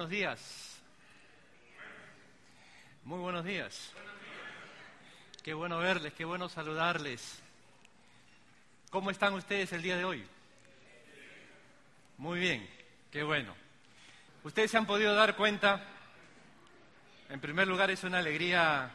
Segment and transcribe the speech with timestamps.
[0.00, 0.80] buenos días.
[3.04, 3.92] Muy buenos días.
[5.42, 7.42] Qué bueno verles, qué bueno saludarles.
[8.88, 10.26] ¿Cómo están ustedes el día de hoy?
[12.16, 12.66] Muy bien,
[13.10, 13.54] qué bueno.
[14.42, 15.84] Ustedes se han podido dar cuenta,
[17.28, 18.90] en primer lugar es una alegría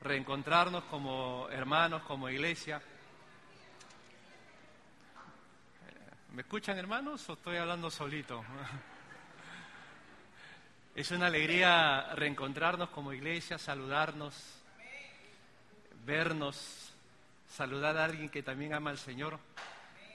[0.00, 2.82] reencontrarnos como hermanos, como iglesia.
[6.32, 8.44] ¿Me escuchan hermanos o estoy hablando solito?
[10.94, 14.32] Es una alegría reencontrarnos como iglesia, saludarnos,
[16.06, 16.92] vernos,
[17.48, 19.40] saludar a alguien que también ama al Señor.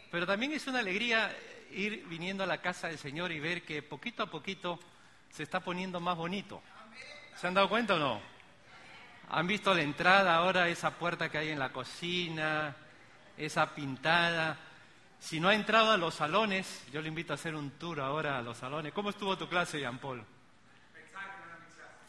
[0.09, 1.35] Pero también es una alegría
[1.71, 4.79] ir viniendo a la casa del Señor y ver que poquito a poquito
[5.29, 6.61] se está poniendo más bonito.
[7.35, 8.21] ¿Se han dado cuenta o no?
[9.31, 12.73] ¿Han visto la entrada ahora, esa puerta que hay en la cocina,
[13.37, 14.57] esa pintada?
[15.19, 18.37] Si no ha entrado a los salones, yo le invito a hacer un tour ahora
[18.37, 18.93] a los salones.
[18.93, 20.23] ¿Cómo estuvo tu clase, Jean Paul?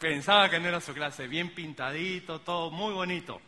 [0.01, 3.39] Pensaba que no era su clase, bien pintadito, todo muy bonito.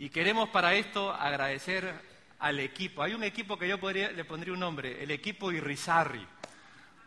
[0.00, 1.94] Y queremos para esto agradecer
[2.40, 3.04] al equipo.
[3.04, 6.26] Hay un equipo que yo podría, le pondría un nombre, el equipo Irrizarri.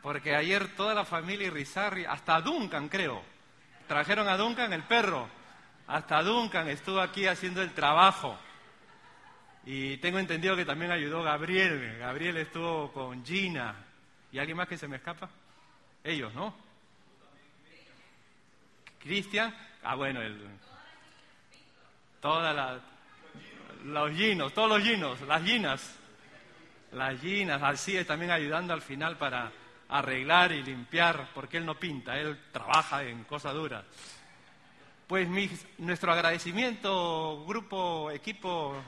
[0.02, 3.22] Porque ayer toda la familia Irrizarri, hasta Duncan creo,
[3.86, 5.28] trajeron a Duncan el perro.
[5.88, 8.38] Hasta Duncan estuvo aquí haciendo el trabajo.
[9.66, 11.98] Y tengo entendido que también ayudó Gabriel.
[12.00, 13.76] Gabriel estuvo con Gina.
[14.32, 15.30] ¿Y alguien más que se me escapa?
[16.02, 16.62] Ellos, ¿no?
[19.04, 20.40] Cristian, ah bueno, el,
[22.22, 22.80] toda la,
[23.84, 25.96] los ginos, todos los ginos, las ginas,
[26.94, 29.52] las ginas, así es también ayudando al final para
[29.90, 33.84] arreglar y limpiar, porque él no pinta, él trabaja en cosas duras.
[35.06, 35.28] Pues
[35.78, 38.81] nuestro agradecimiento, grupo, equipo,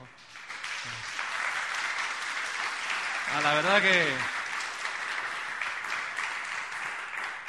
[3.34, 4.06] a la verdad que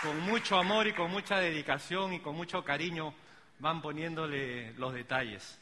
[0.02, 3.14] con mucho amor y con mucha dedicación y con mucho cariño
[3.60, 5.60] van poniéndole los detalles.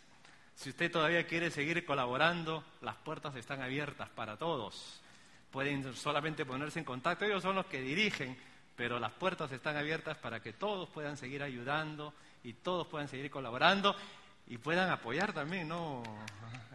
[0.56, 5.02] Si usted todavía quiere seguir colaborando, las puertas están abiertas para todos.
[5.52, 8.38] Pueden solamente ponerse en contacto, ellos son los que dirigen,
[8.76, 13.32] pero las puertas están abiertas para que todos puedan seguir ayudando y todos puedan seguir
[13.32, 13.96] colaborando
[14.48, 16.04] y puedan apoyar también, ¿no?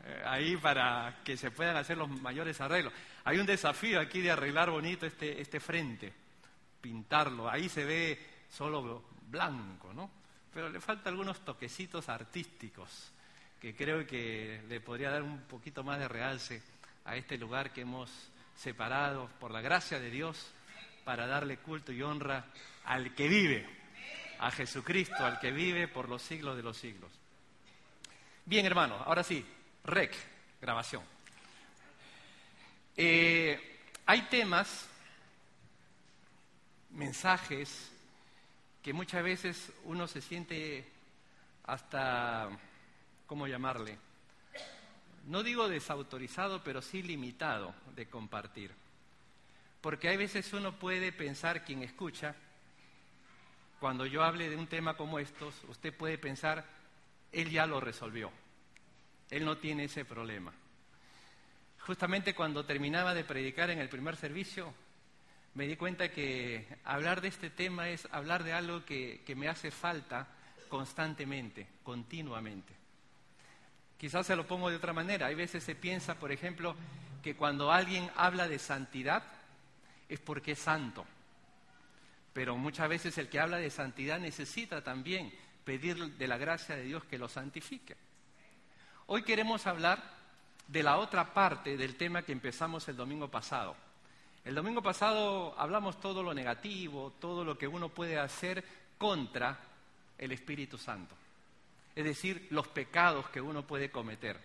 [0.07, 2.93] Eh, ahí para que se puedan hacer los mayores arreglos.
[3.25, 6.20] Hay un desafío aquí de arreglar bonito este, este frente
[6.81, 7.49] pintarlo.
[7.49, 8.19] Ahí se ve
[8.51, 10.11] solo blanco, ¿no?
[10.53, 13.13] Pero le falta algunos toquecitos artísticos
[13.61, 16.63] que creo que le podría dar un poquito más de realce
[17.05, 18.11] a este lugar que hemos
[18.57, 20.51] separado por la gracia de Dios
[21.05, 22.47] para darle culto y honra
[22.85, 23.67] al que vive,
[24.39, 27.11] a Jesucristo, al que vive por los siglos de los siglos.
[28.45, 29.45] Bien, hermano, ahora sí,
[29.85, 30.15] rec,
[30.61, 31.03] grabación.
[32.97, 34.89] Eh, hay temas
[36.93, 37.91] mensajes
[38.83, 40.87] que muchas veces uno se siente
[41.65, 42.49] hasta,
[43.27, 43.99] ¿cómo llamarle?
[45.27, 48.73] No digo desautorizado, pero sí limitado de compartir.
[49.81, 52.35] Porque hay veces uno puede pensar, quien escucha,
[53.79, 56.65] cuando yo hable de un tema como estos, usted puede pensar,
[57.33, 58.31] él ya lo resolvió,
[59.31, 60.53] él no tiene ese problema.
[61.87, 64.73] Justamente cuando terminaba de predicar en el primer servicio,
[65.55, 69.71] me di cuenta que hablar de este tema es hablar de algo que, me hace
[69.71, 70.29] falta
[70.69, 72.73] constantemente, continuamente.
[73.99, 75.27] Quizás se lo pongo de otra manera.
[75.27, 76.75] Hay veces se piensa, por ejemplo,
[77.23, 79.25] que cuando alguien habla de santidad
[80.09, 81.05] es porque es santo.
[82.33, 85.35] Pero muchas veces el que habla de santidad necesita también
[85.65, 87.97] pedir de la gracia de Dios que lo santifique.
[89.07, 90.01] Hoy queremos hablar
[90.69, 93.77] de la otra parte del tema que empezamos el domingo pasado
[94.45, 98.65] el domingo pasado hablamos todo lo negativo, todo lo que uno puede hacer
[98.97, 99.59] contra
[100.19, 101.15] el Espíritu Santo.
[101.95, 104.41] Es decir, los pecados que uno puede cometer.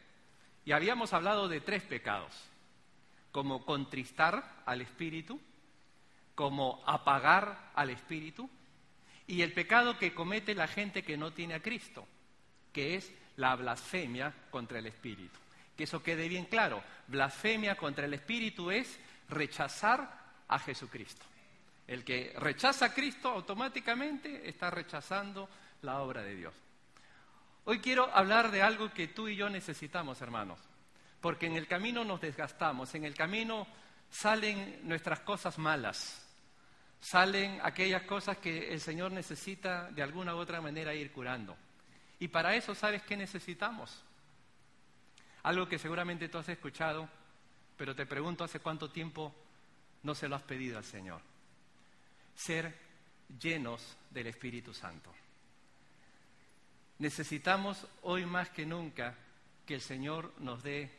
[0.65, 2.33] Y habíamos hablado de tres pecados,
[3.31, 5.39] como contristar al Espíritu,
[6.33, 8.49] como apagar al Espíritu,
[9.27, 12.07] y el pecado que comete la gente que no tiene a Cristo,
[12.73, 15.39] que es la blasfemia contra el Espíritu.
[15.77, 16.83] Que eso quede bien claro.
[17.07, 18.99] Blasfemia contra el Espíritu es
[19.29, 21.25] rechazar a Jesucristo.
[21.87, 25.47] El que rechaza a Cristo automáticamente está rechazando
[25.81, 26.53] la obra de Dios.
[27.65, 30.59] Hoy quiero hablar de algo que tú y yo necesitamos, hermanos,
[31.21, 33.67] porque en el camino nos desgastamos, en el camino
[34.09, 36.23] salen nuestras cosas malas,
[36.99, 41.57] salen aquellas cosas que el Señor necesita de alguna u otra manera ir curando.
[42.19, 44.03] Y para eso, ¿sabes qué necesitamos?
[45.43, 47.09] Algo que seguramente tú has escuchado,
[47.77, 49.33] pero te pregunto, ¿hace cuánto tiempo
[50.03, 51.21] no se lo has pedido al Señor?
[52.35, 52.73] ser
[53.39, 53.81] llenos
[54.11, 55.13] del Espíritu Santo.
[56.99, 59.15] Necesitamos hoy más que nunca
[59.65, 60.91] que el Señor nos dé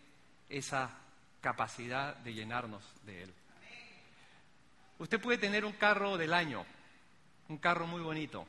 [0.48, 0.90] esa
[1.40, 3.34] capacidad de llenarnos de Él.
[4.98, 6.64] Usted puede tener un carro del año,
[7.48, 8.46] un carro muy bonito,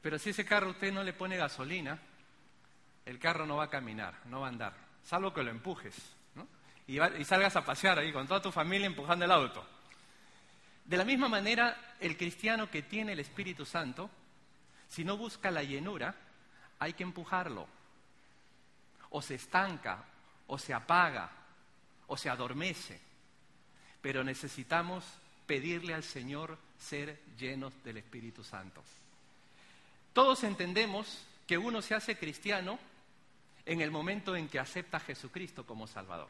[0.00, 1.98] pero si ese carro usted no le pone gasolina,
[3.04, 4.74] el carro no va a caminar, no va a andar,
[5.04, 5.94] salvo que lo empujes
[6.86, 9.66] y, y salgas a pasear ahí con toda tu familia empujando el auto.
[10.84, 14.10] De la misma manera, el cristiano que tiene el Espíritu Santo,
[14.88, 16.14] si no busca la llenura,
[16.78, 17.66] hay que empujarlo.
[19.10, 20.04] O se estanca,
[20.48, 21.30] o se apaga,
[22.08, 23.00] o se adormece.
[24.00, 25.04] Pero necesitamos
[25.46, 28.82] pedirle al Señor ser llenos del Espíritu Santo.
[30.12, 32.78] Todos entendemos que uno se hace cristiano
[33.64, 36.28] en el momento en que acepta a Jesucristo como Salvador.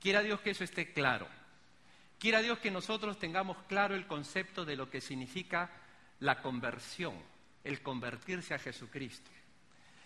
[0.00, 1.26] Quiera Dios que eso esté claro.
[2.18, 5.70] Quiera Dios que nosotros tengamos claro el concepto de lo que significa
[6.20, 7.14] la conversión,
[7.64, 9.30] el convertirse a Jesucristo.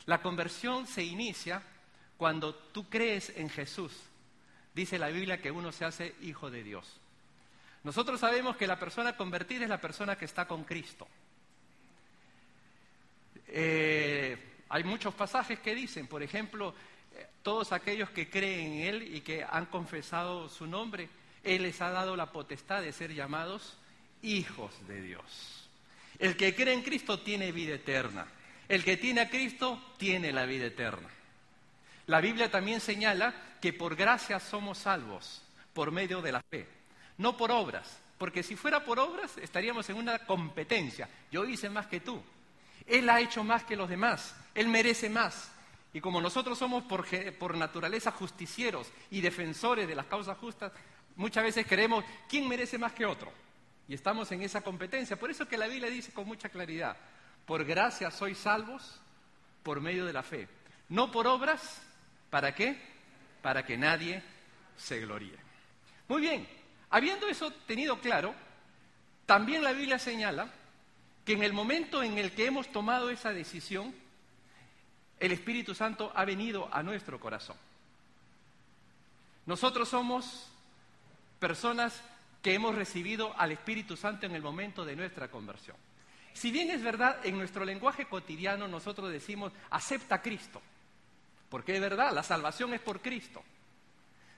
[0.06, 1.62] La conversión se inicia
[2.16, 3.92] cuando tú crees en Jesús.
[4.74, 7.00] Dice la Biblia que uno se hace hijo de Dios.
[7.84, 11.06] Nosotros sabemos que la persona convertida es la persona que está con Cristo.
[13.46, 16.74] Eh, hay muchos pasajes que dicen, por ejemplo,
[17.14, 21.08] eh, todos aquellos que creen en Él y que han confesado su nombre,
[21.42, 23.76] Él les ha dado la potestad de ser llamados
[24.22, 25.68] hijos de Dios.
[26.18, 28.26] El que cree en Cristo tiene vida eterna.
[28.68, 31.08] El que tiene a Cristo tiene la vida eterna.
[32.06, 35.42] La Biblia también señala que por gracia somos salvos,
[35.72, 36.66] por medio de la fe,
[37.18, 41.08] no por obras, porque si fuera por obras estaríamos en una competencia.
[41.30, 42.22] Yo hice más que tú,
[42.88, 45.52] él ha hecho más que los demás, Él merece más.
[45.92, 50.72] Y como nosotros somos por, naturaleza justicieros y defensores de las causas justas,
[51.16, 53.32] muchas veces queremos quién merece más que otro.
[53.86, 55.18] Y estamos en esa competencia.
[55.18, 56.96] Por eso que la Biblia dice con mucha claridad,
[57.46, 59.00] por gracia sois salvos
[59.62, 60.48] por medio de la fe.
[60.90, 61.82] No por obras,
[62.30, 62.80] ¿para qué?
[63.42, 64.22] Para que nadie
[64.76, 65.36] se gloríe.
[66.06, 66.48] Muy bien,
[66.90, 68.34] habiendo eso tenido claro,
[69.24, 70.52] también la Biblia señala
[71.28, 73.94] que en el momento en el que hemos tomado esa decisión,
[75.20, 77.54] el Espíritu Santo ha venido a nuestro corazón.
[79.44, 80.50] Nosotros somos
[81.38, 82.02] personas
[82.40, 85.76] que hemos recibido al Espíritu Santo en el momento de nuestra conversión.
[86.32, 90.62] Si bien es verdad, en nuestro lenguaje cotidiano nosotros decimos, acepta a Cristo,
[91.50, 93.44] porque es verdad, la salvación es por Cristo.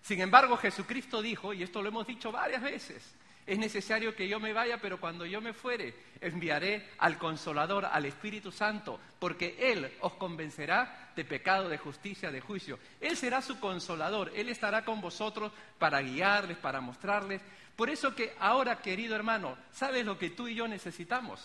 [0.03, 3.15] Sin embargo, Jesucristo dijo, y esto lo hemos dicho varias veces,
[3.51, 8.07] es necesario que yo me vaya, pero cuando yo me fuere, enviaré al Consolador, al
[8.07, 12.79] Espíritu Santo, porque Él os convencerá de pecado, de justicia, de juicio.
[13.01, 15.51] Él será su consolador, Él estará con vosotros
[15.81, 17.43] para guiarles, para mostrarles.
[17.75, 21.45] Por eso que ahora, querido hermano, ¿sabes lo que tú y yo necesitamos?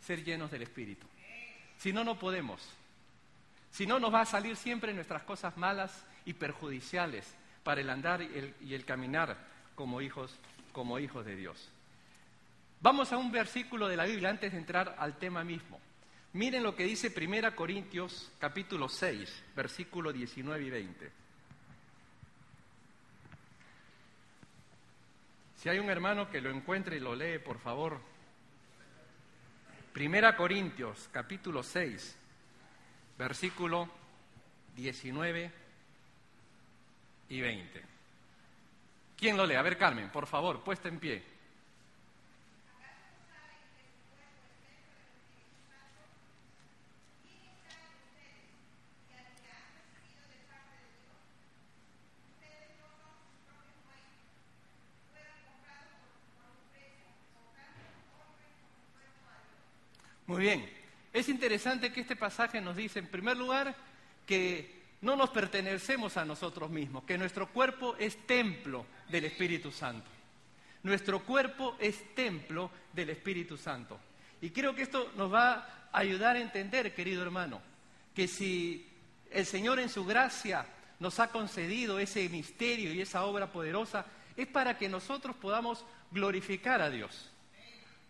[0.00, 1.06] Ser llenos del Espíritu.
[1.78, 2.60] Si no, no podemos.
[3.70, 7.32] Si no, nos va a salir siempre nuestras cosas malas y perjudiciales
[7.62, 9.36] para el andar y el, y el caminar
[9.76, 10.34] como hijos
[10.72, 11.70] como hijos de Dios.
[12.80, 15.78] Vamos a un versículo de la Biblia antes de entrar al tema mismo.
[16.32, 21.12] Miren lo que dice 1 Corintios capítulo 6, versículo 19 y 20.
[25.56, 28.00] Si hay un hermano que lo encuentre y lo lee, por favor.
[29.94, 32.16] 1 Corintios capítulo 6,
[33.18, 33.90] versículo
[34.76, 35.52] 19
[37.28, 37.89] y 20.
[39.20, 39.54] ¿Quién lo lee?
[39.54, 41.22] A ver, Carmen, por favor, puesta en pie.
[60.26, 60.66] Muy bien.
[61.12, 63.74] Es interesante que este pasaje nos dice, en primer lugar,
[64.26, 70.08] que no nos pertenecemos a nosotros mismos, que nuestro cuerpo es templo del Espíritu Santo.
[70.82, 73.98] Nuestro cuerpo es templo del Espíritu Santo.
[74.40, 75.52] Y creo que esto nos va
[75.92, 77.60] a ayudar a entender, querido hermano,
[78.14, 78.88] que si
[79.30, 80.66] el Señor en su gracia
[80.98, 86.80] nos ha concedido ese misterio y esa obra poderosa, es para que nosotros podamos glorificar
[86.80, 87.30] a Dios.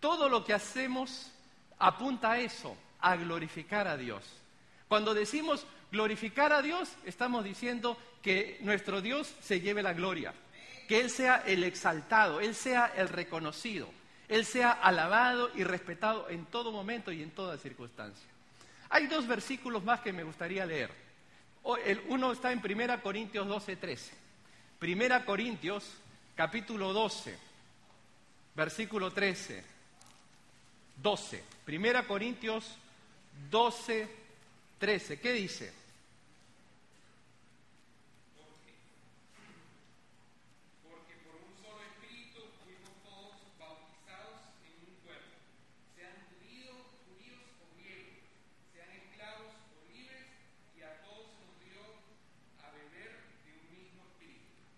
[0.00, 1.30] Todo lo que hacemos
[1.78, 4.24] apunta a eso, a glorificar a Dios.
[4.88, 10.32] Cuando decimos glorificar a Dios, estamos diciendo que nuestro Dios se lleve la gloria,
[10.88, 13.88] que Él sea el exaltado, Él sea el reconocido,
[14.28, 18.28] Él sea alabado y respetado en todo momento y en toda circunstancia.
[18.88, 20.90] Hay dos versículos más que me gustaría leer.
[22.08, 24.12] Uno está en 1 Corintios 12, 13.
[24.80, 25.92] 1 Corintios
[26.34, 27.36] capítulo 12,
[28.54, 29.62] versículo 13,
[30.96, 31.44] 12.
[31.64, 32.76] Primera Corintios
[33.50, 34.08] 12,
[34.78, 35.20] 13.
[35.20, 35.80] ¿Qué dice?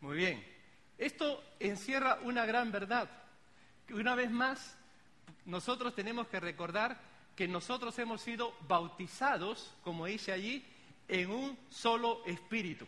[0.02, 0.44] Muy bien.
[0.98, 1.42] Esto
[1.82, 3.10] encierra una gran verdad.
[3.90, 4.78] Una vez más,
[5.46, 7.00] nosotros tenemos que recordar
[7.34, 10.64] que nosotros hemos sido bautizados, como dice allí,
[11.08, 12.86] en un solo espíritu.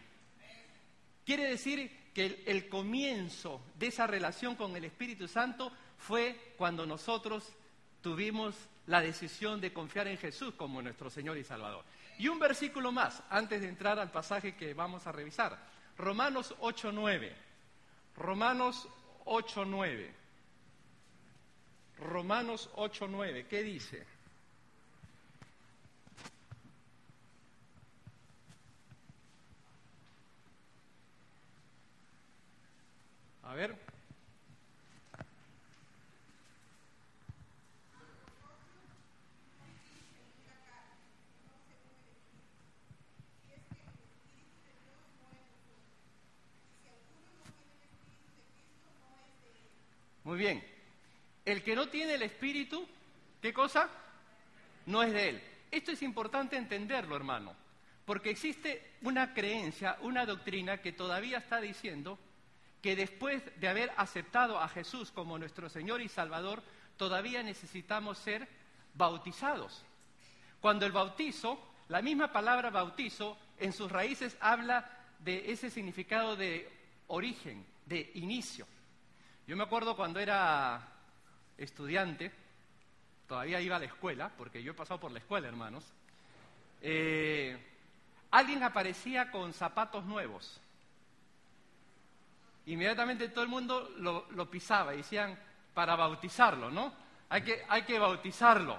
[1.27, 6.87] Quiere decir que el, el, comienzo de esa relación con el Espíritu Santo fue cuando
[6.87, 7.53] nosotros
[8.01, 8.55] tuvimos
[8.87, 11.85] la decisión de confiar en Jesús como nuestro Señor y Salvador.
[12.19, 15.59] Y un versículo más, antes de entrar al pasaje que vamos a revisar.
[15.97, 17.54] Romanos 8.9.
[18.17, 18.89] Romanos
[19.25, 20.11] 8.9.
[21.99, 23.47] Romanos 8.9.
[23.49, 24.07] ¿Qué dice?
[33.43, 33.84] A ver.
[50.25, 50.65] Muy bien.
[51.45, 52.87] El que no tiene el Espíritu,
[53.41, 53.89] ¿qué cosa?
[54.87, 55.43] No es de Él.
[55.71, 57.55] Esto es importante entenderlo, hermano,
[58.05, 62.19] porque existe una creencia, una doctrina que todavía está diciendo
[62.81, 66.63] que después de haber aceptado a Jesús como nuestro Señor y Salvador,
[66.97, 68.47] todavía necesitamos ser
[68.95, 69.85] bautizados.
[70.61, 76.71] Cuando el bautizo, la misma palabra bautizo, en sus raíces habla de ese significado de
[77.09, 78.67] origen, de inicio.
[79.47, 80.89] Yo me acuerdo cuando era
[81.59, 82.33] estudiante,
[83.29, 85.85] todavía iba a la escuela, porque yo he pasado por la escuela, hermanos,
[86.81, 87.59] eh,
[88.31, 90.61] alguien aparecía con zapatos nuevos.
[92.67, 95.39] Inmediatamente todo el mundo lo, pisaba y decían,
[95.75, 96.95] para bautizarlo, ¿no?
[97.29, 98.79] Hay que, hay que bautizarlo.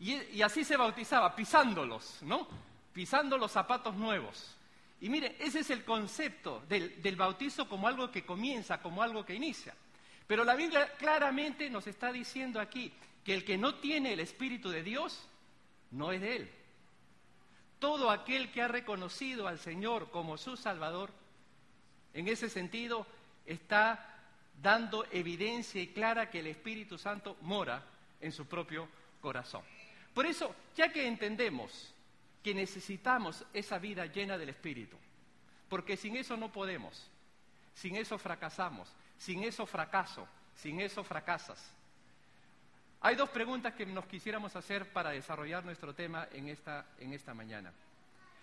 [0.00, 2.48] Y, así se bautizaba, pisándolos, ¿no?
[2.94, 4.56] Pisando los zapatos nuevos.
[5.02, 9.34] Y mire, ese es el concepto del bautizo como algo que comienza, como algo que
[9.34, 9.74] inicia.
[10.28, 12.92] Pero la Biblia claramente nos está diciendo aquí
[13.24, 15.26] que el que no tiene el Espíritu de Dios
[15.90, 16.50] no es de Él.
[17.78, 21.12] Todo aquel que ha reconocido al Señor como su Salvador,
[22.12, 23.06] en ese sentido,
[23.46, 24.20] está
[24.60, 27.82] dando evidencia y clara que el Espíritu Santo mora
[28.20, 28.86] en su propio
[29.22, 29.62] corazón.
[30.12, 31.94] Por eso, ya que entendemos
[32.42, 34.96] que necesitamos esa vida llena del Espíritu,
[35.70, 37.08] porque sin eso no podemos,
[37.72, 41.72] sin eso fracasamos, sin eso fracaso, sin eso fracasas.
[43.00, 47.32] Hay dos preguntas que nos quisiéramos hacer para desarrollar nuestro tema en esta, en esta
[47.34, 47.72] mañana.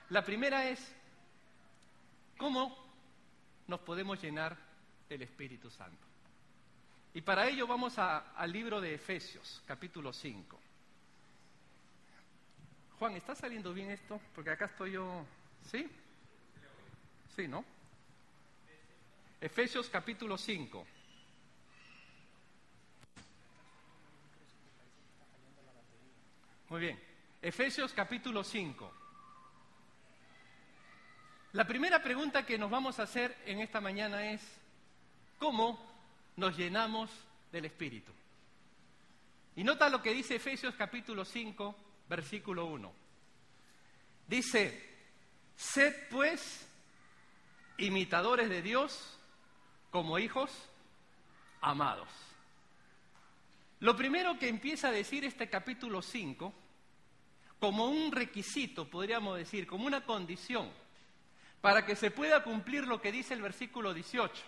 [0.09, 0.95] La primera es,
[2.37, 2.77] ¿cómo
[3.67, 4.55] nos podemos llenar
[5.09, 6.05] del Espíritu Santo?
[7.13, 10.59] Y para ello vamos al libro de Efesios, capítulo 5.
[12.99, 14.21] Juan, ¿está saliendo bien esto?
[14.33, 15.25] Porque acá estoy yo.
[15.69, 15.89] ¿Sí?
[17.35, 17.65] Sí, ¿no?
[19.45, 20.87] Efesios capítulo 5.
[26.69, 26.99] Muy bien.
[27.43, 28.91] Efesios capítulo 5.
[31.53, 34.41] La primera pregunta que nos vamos a hacer en esta mañana es,
[35.37, 35.79] ¿cómo
[36.37, 37.11] nos llenamos
[37.51, 38.11] del Espíritu?
[39.55, 41.75] Y nota lo que dice Efesios capítulo 5,
[42.09, 42.91] versículo 1.
[44.27, 44.89] Dice,
[45.55, 46.67] sed pues
[47.77, 49.14] imitadores de Dios
[49.95, 50.51] como hijos
[51.61, 52.09] amados.
[53.79, 56.53] Lo primero que empieza a decir este capítulo 5,
[57.61, 60.69] como un requisito, podríamos decir, como una condición,
[61.61, 64.43] para que se pueda cumplir lo que dice el versículo 18.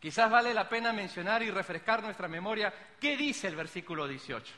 [0.00, 4.54] Quizás vale la pena mencionar y refrescar nuestra memoria qué dice el versículo 18.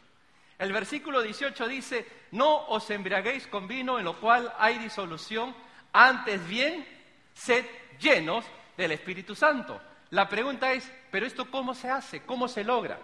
[0.58, 5.54] El versículo 18 dice, no os embriaguéis con vino en lo cual hay disolución,
[5.92, 6.86] antes bien,
[7.34, 7.66] sed
[8.00, 8.46] llenos
[8.78, 9.78] del Espíritu Santo.
[10.10, 12.22] La pregunta es, ¿pero esto cómo se hace?
[12.22, 12.98] ¿Cómo se logra?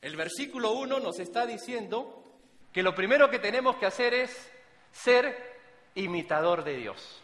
[0.00, 2.22] El versículo 1 nos está diciendo
[2.72, 4.52] que lo primero que tenemos que hacer es
[4.92, 5.58] ser
[5.94, 7.22] imitador de Dios.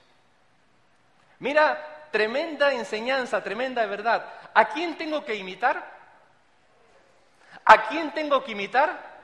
[1.39, 4.27] Mira, tremenda enseñanza, tremenda verdad.
[4.55, 5.93] ¿A quién tengo que imitar?
[7.65, 9.15] ¿A quién tengo que imitar?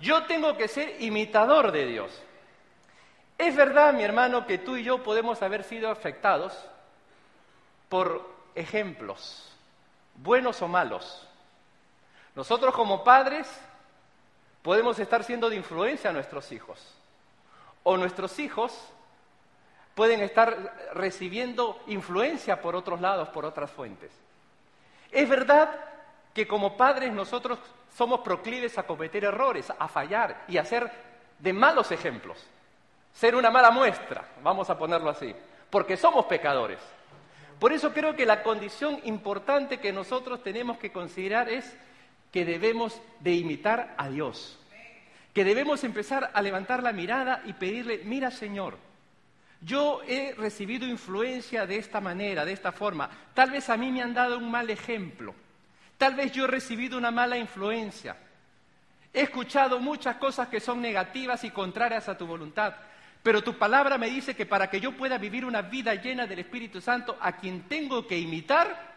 [0.00, 2.22] Yo tengo que ser imitador de Dios.
[3.38, 6.56] Es verdad, mi hermano, que tú y yo podemos haber sido afectados
[7.88, 9.52] por ejemplos,
[10.16, 11.26] buenos o malos.
[12.34, 13.48] Nosotros como padres
[14.62, 16.78] podemos estar siendo de influencia a nuestros hijos.
[17.82, 18.72] O nuestros hijos
[19.94, 24.10] pueden estar recibiendo influencia por otros lados, por otras fuentes.
[25.10, 25.70] Es verdad
[26.32, 27.58] que como padres nosotros
[27.96, 30.90] somos proclives a cometer errores, a fallar y a ser
[31.38, 32.38] de malos ejemplos,
[33.12, 35.34] ser una mala muestra, vamos a ponerlo así,
[35.68, 36.78] porque somos pecadores.
[37.62, 41.76] Por eso creo que la condición importante que nosotros tenemos que considerar es
[42.32, 44.58] que debemos de imitar a Dios,
[45.32, 48.78] que debemos empezar a levantar la mirada y pedirle, mira Señor,
[49.60, 54.02] yo he recibido influencia de esta manera, de esta forma, tal vez a mí me
[54.02, 55.32] han dado un mal ejemplo,
[55.98, 58.16] tal vez yo he recibido una mala influencia,
[59.14, 62.74] he escuchado muchas cosas que son negativas y contrarias a tu voluntad,
[63.22, 66.40] pero tu palabra me dice que para que yo pueda vivir una vida llena del
[66.40, 68.92] Espíritu Santo, a quien tengo que imitar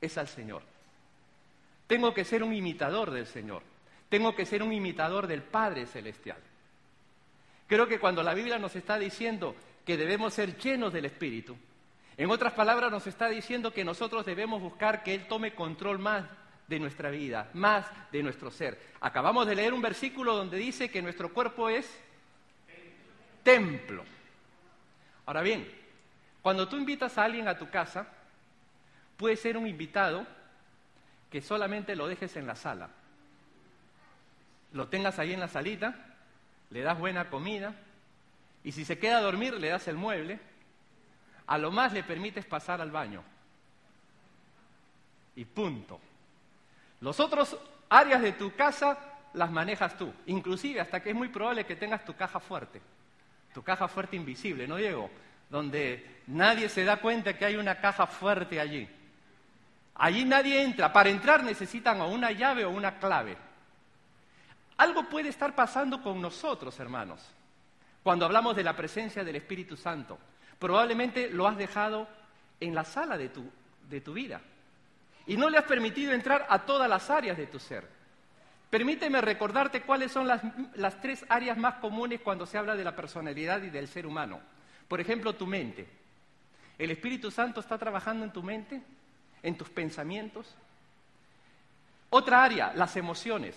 [0.00, 0.62] es al Señor.
[1.86, 3.62] Tengo que ser un imitador del Señor.
[4.08, 6.38] Tengo que ser un imitador del Padre Celestial.
[7.68, 11.56] Creo que cuando la Biblia nos está diciendo que debemos ser llenos del Espíritu,
[12.16, 16.24] en otras palabras nos está diciendo que nosotros debemos buscar que Él tome control más
[16.66, 18.80] de nuestra vida, más de nuestro ser.
[19.00, 22.00] Acabamos de leer un versículo donde dice que nuestro cuerpo es
[23.46, 24.04] templo.
[25.24, 25.70] Ahora bien,
[26.42, 28.08] cuando tú invitas a alguien a tu casa,
[29.16, 30.26] puede ser un invitado
[31.30, 32.88] que solamente lo dejes en la sala.
[34.72, 35.94] Lo tengas ahí en la salita,
[36.70, 37.72] le das buena comida
[38.64, 40.40] y si se queda a dormir le das el mueble,
[41.46, 43.22] a lo más le permites pasar al baño.
[45.36, 46.00] Y punto.
[47.00, 47.56] Los otros
[47.88, 48.98] áreas de tu casa
[49.34, 52.82] las manejas tú, inclusive hasta que es muy probable que tengas tu caja fuerte,
[53.56, 55.10] tu caja fuerte invisible, ¿no, Diego?
[55.48, 58.86] Donde nadie se da cuenta que hay una caja fuerte allí.
[59.94, 60.92] Allí nadie entra.
[60.92, 63.34] Para entrar necesitan o una llave o una clave.
[64.76, 67.26] Algo puede estar pasando con nosotros, hermanos,
[68.02, 70.18] cuando hablamos de la presencia del Espíritu Santo.
[70.58, 72.06] Probablemente lo has dejado
[72.60, 73.50] en la sala de tu,
[73.88, 74.38] de tu vida
[75.26, 77.88] y no le has permitido entrar a todas las áreas de tu ser.
[78.70, 83.62] Permíteme recordarte cuáles son las, tres áreas más comunes cuando se habla de la personalidad
[83.62, 84.40] y del ser humano.
[84.88, 85.86] Por ejemplo, tu mente.
[86.78, 88.82] ¿El Espíritu Santo está trabajando en tu mente?
[89.46, 90.54] en tus pensamientos.
[92.10, 93.54] Otra área, las emociones.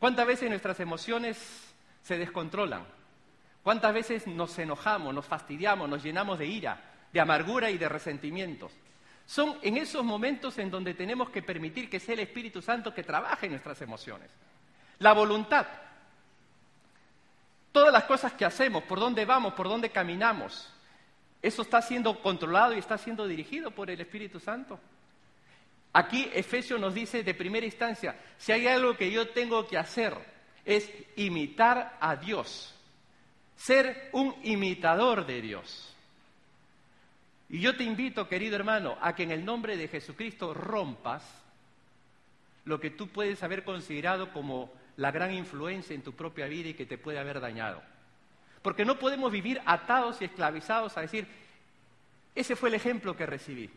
[0.00, 1.38] ¿Cuántas veces nuestras emociones
[2.02, 2.84] se descontrolan?
[3.62, 6.80] ¿Cuántas veces nos enojamos, nos fastidiamos, nos llenamos de ira,
[7.12, 8.72] de amargura y de resentimientos?
[9.26, 13.02] Son en esos momentos en donde tenemos que permitir que sea el Espíritu Santo que
[13.02, 14.30] trabaje en nuestras emociones.
[14.98, 15.66] La voluntad.
[17.72, 20.72] Todas las cosas que hacemos, por dónde vamos, por dónde caminamos,
[21.42, 24.78] eso está siendo controlado y está siendo dirigido por el Espíritu Santo.
[25.92, 30.16] Aquí Efesios nos dice de primera instancia, si hay algo que yo tengo que hacer
[30.64, 32.74] es imitar a Dios,
[33.56, 35.93] ser un imitador de Dios.
[37.48, 41.22] Y yo te invito, querido hermano, a que en el nombre de Jesucristo rompas
[42.64, 46.74] lo que tú puedes haber considerado como la gran influencia en tu propia vida y
[46.74, 47.82] que te puede haber dañado.
[48.62, 51.26] Porque no podemos vivir atados y esclavizados a decir,
[52.34, 53.70] ese fue el ejemplo que recibí,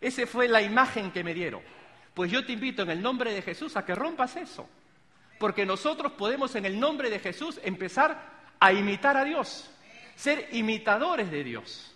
[0.00, 1.62] esa fue la imagen que me dieron.
[2.14, 4.68] Pues yo te invito en el nombre de Jesús a que rompas eso.
[5.38, 8.20] Porque nosotros podemos en el nombre de Jesús empezar
[8.58, 9.70] a imitar a Dios,
[10.16, 11.94] ser imitadores de Dios.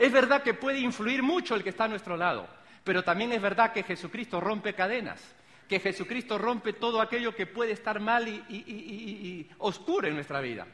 [0.00, 2.48] Es verdad que puede influir mucho el que está a nuestro lado,
[2.82, 5.20] pero también es verdad que Jesucristo rompe cadenas,
[5.68, 10.66] que Jesucristo rompe todo aquello que puede estar mal y, y oscuro en nuestra vida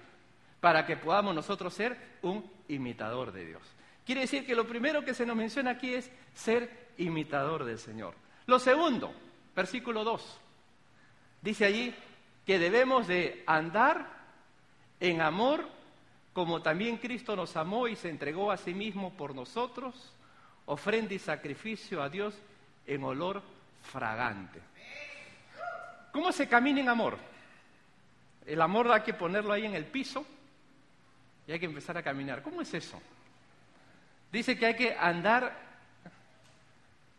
[0.61, 3.63] para que podamos nosotros ser un imitador de Dios.
[4.05, 8.15] Quiere decir que lo primero que se nos menciona aquí es ser imitador del Señor.
[8.47, 9.13] Lo segundo,
[9.57, 10.41] versículo 2,
[11.43, 11.93] dice allí
[12.47, 14.07] que debemos de andar
[15.01, 15.76] en amor
[16.37, 19.95] como también Cristo nos amó y se entregó a sí mismo por nosotros,
[20.67, 22.35] ofrenda y sacrificio a Dios
[22.87, 23.43] en olor
[23.81, 24.61] fragante.
[26.13, 27.17] ¿Cómo se camina en amor?
[28.45, 30.27] El amor hay que ponerlo ahí en el piso
[31.47, 32.43] y hay que empezar a caminar.
[32.43, 33.01] ¿Cómo es eso?
[34.31, 35.59] Dice que hay que andar,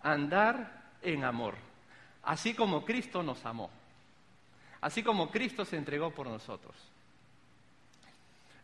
[0.03, 1.55] andar en amor,
[2.21, 3.71] así como Cristo nos amó,
[4.79, 6.75] así como Cristo se entregó por nosotros.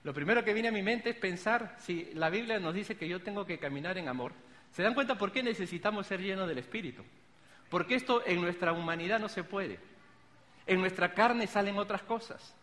[0.04, 3.08] Lo primero que viene a mi mente es pensar si la Biblia nos dice que
[3.08, 4.34] yo tengo que caminar en amor.
[4.74, 7.04] ¿Se dan cuenta por qué necesitamos ser llenos del Espíritu?
[7.70, 9.80] Porque esto en nuestra humanidad no se puede.
[10.68, 12.54] En nuestra carne salen otras cosas.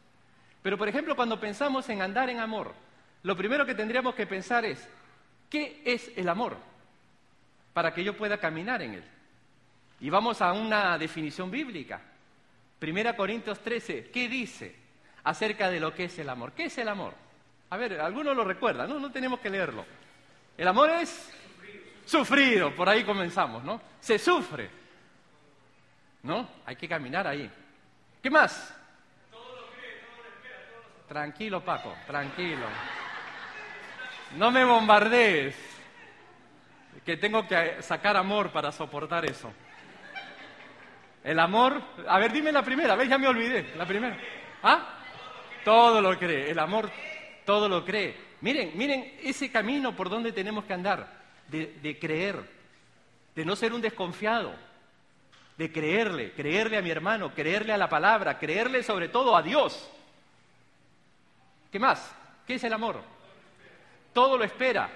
[0.63, 2.75] Pero, por ejemplo, cuando pensamos en andar en amor,
[3.23, 4.87] lo primero que tendríamos que pensar es,
[5.49, 6.59] ¿qué es el amor?
[7.73, 9.05] Para que yo pueda caminar en él.
[10.01, 12.03] Y vamos a una definición bíblica.
[12.79, 14.77] Primera Corintios 13, ¿qué dice
[15.25, 16.53] acerca de lo que es el amor?
[16.53, 17.15] ¿Qué es el amor?
[17.71, 18.99] A ver, algunos lo recuerdan, ¿no?
[18.99, 19.87] No tenemos que leerlo.
[20.59, 21.33] El amor es
[22.05, 23.81] sufrido, por ahí comenzamos, ¿no?
[24.01, 24.69] Se sufre,
[26.25, 26.49] ¿no?
[26.67, 27.49] Hay que caminar ahí.
[28.21, 28.77] ¿Qué más?
[31.07, 32.67] Tranquilo, Paco, tranquilo.
[34.37, 35.57] No me bombardees,
[37.05, 39.53] que tengo que sacar amor para soportar eso.
[41.23, 43.09] El amor, a ver, dime la primera, ¿ves?
[43.09, 44.17] Ya me olvidé, la primera.
[44.63, 44.97] ¿Ah?
[45.65, 46.91] Todo lo cree, el amor
[47.51, 48.15] todo lo cree.
[48.43, 51.05] Miren, miren ese camino por donde tenemos que andar,
[51.49, 52.49] de, creer,
[53.35, 54.55] de no ser un desconfiado,
[55.59, 59.91] de creerle, creerle a mi hermano, creerle a la palabra, creerle sobre todo a Dios.
[61.73, 62.15] ¿Qué más?
[62.47, 63.03] ¿Qué es el amor?
[64.13, 64.89] Todo lo espera.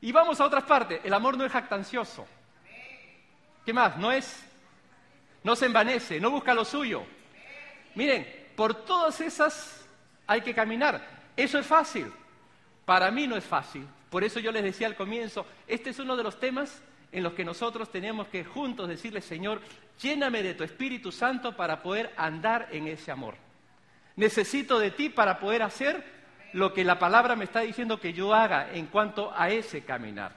[0.00, 1.00] Y vamos a otras partes.
[1.02, 2.24] El amor no es jactancioso.
[3.66, 3.96] ¿Qué más?
[3.96, 4.44] No es
[5.42, 7.02] no se envanece, no busca lo suyo.
[7.96, 9.84] Miren, por todas esas
[10.24, 11.17] hay que caminar.
[11.38, 12.12] Eso es fácil.
[12.84, 13.86] Para mí no es fácil.
[14.10, 17.32] Por eso yo les decía al comienzo, este es uno de los temas en los
[17.34, 19.60] que nosotros tenemos que juntos decirle, Señor,
[20.00, 23.36] lléname de tu Espíritu Santo para poder andar en ese amor.
[24.16, 26.04] Necesito de ti para poder hacer
[26.54, 30.34] lo que la palabra me está diciendo que yo haga en cuanto a ese caminar.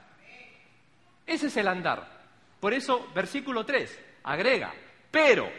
[1.26, 2.22] Ese es el andar.
[2.60, 4.72] Por eso, versículo 3, agrega,
[5.10, 5.50] pero,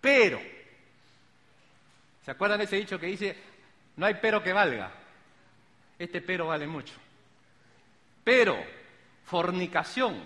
[0.00, 0.40] pero,
[2.24, 3.49] ¿se acuerdan de ese dicho que dice,
[3.96, 4.92] no hay pero que valga?
[5.98, 6.94] Este pero vale mucho.
[8.24, 8.56] Pero,
[9.24, 10.22] fornicación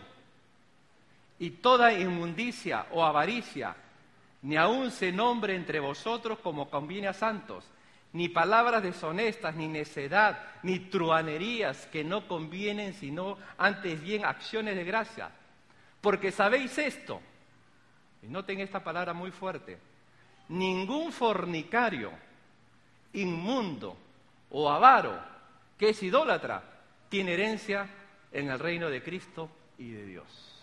[1.39, 3.75] y toda inmundicia o avaricia,
[4.43, 7.65] ni aun se nombre entre vosotros como conviene a santos,
[8.13, 14.85] ni palabras deshonestas, ni necedad, ni truanerías que no convienen, sino antes bien acciones de
[14.85, 15.31] gracia.
[16.01, 17.21] Porque sabéis esto,
[18.23, 19.79] y noten esta palabra muy fuerte,
[20.49, 22.13] ningún fornicario,
[23.15, 23.97] inmundo
[24.51, 25.19] o avaro
[25.79, 26.63] que es idólatra
[27.09, 27.89] tiene herencia
[28.33, 30.55] en el reino de Cristo y de Dios.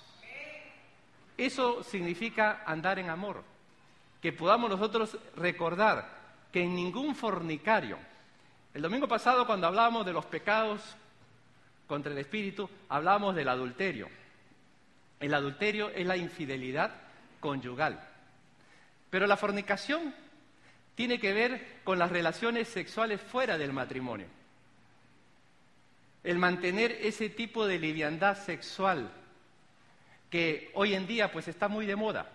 [1.37, 3.43] Eso significa andar en amor,
[4.21, 6.07] que podamos nosotros recordar
[6.51, 7.97] que en ningún fornicario,
[8.73, 10.81] el domingo pasado cuando hablábamos de los pecados
[11.87, 14.07] contra el Espíritu, hablábamos del adulterio.
[15.19, 16.91] El adulterio es la infidelidad
[17.39, 18.07] conyugal.
[19.09, 20.13] Pero la fornicación
[21.01, 24.27] tiene que ver con las relaciones sexuales fuera del matrimonio.
[26.23, 29.11] El mantener ese tipo de liviandad sexual
[30.29, 32.29] que hoy en día pues está muy de moda.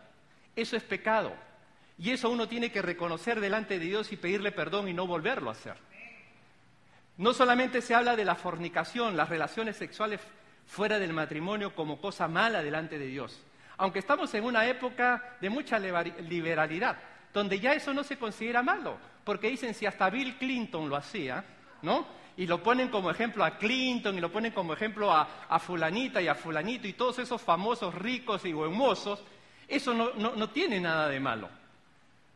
[0.56, 1.32] Eso es pecado.
[1.96, 5.48] Y eso uno tiene que reconocer delante de Dios y pedirle perdón y no volverlo
[5.48, 5.76] a hacer.
[7.18, 10.20] No solamente se habla de la fornicación, las relaciones sexuales
[10.66, 13.40] fuera del matrimonio como cosa mala delante de Dios,
[13.76, 16.98] aunque estamos en una época de mucha liberalidad,
[17.36, 21.44] donde ya eso no se considera malo, porque dicen si hasta Bill Clinton lo hacía,
[21.82, 22.06] ¿no?
[22.38, 26.28] Y lo ponen como ejemplo a Clinton y lo ponen como ejemplo a, fulanita y
[26.28, 29.22] a fulanito y todos esos famosos ricos y hermosos,
[29.68, 31.48] eso no, no tiene nada de malo.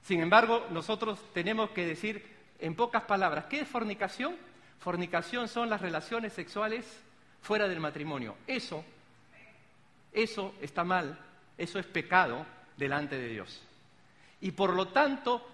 [0.02, 2.24] Sin embargo, nosotros tenemos que decir
[2.58, 4.36] en pocas palabras, ¿qué es fornicación?
[4.80, 7.02] Fornicación son las relaciones sexuales
[7.40, 8.36] fuera del matrimonio.
[8.46, 8.84] Eso,
[10.12, 11.18] eso está mal
[11.60, 13.60] eso es pecado delante de Dios.
[14.40, 15.46] Y por lo tanto,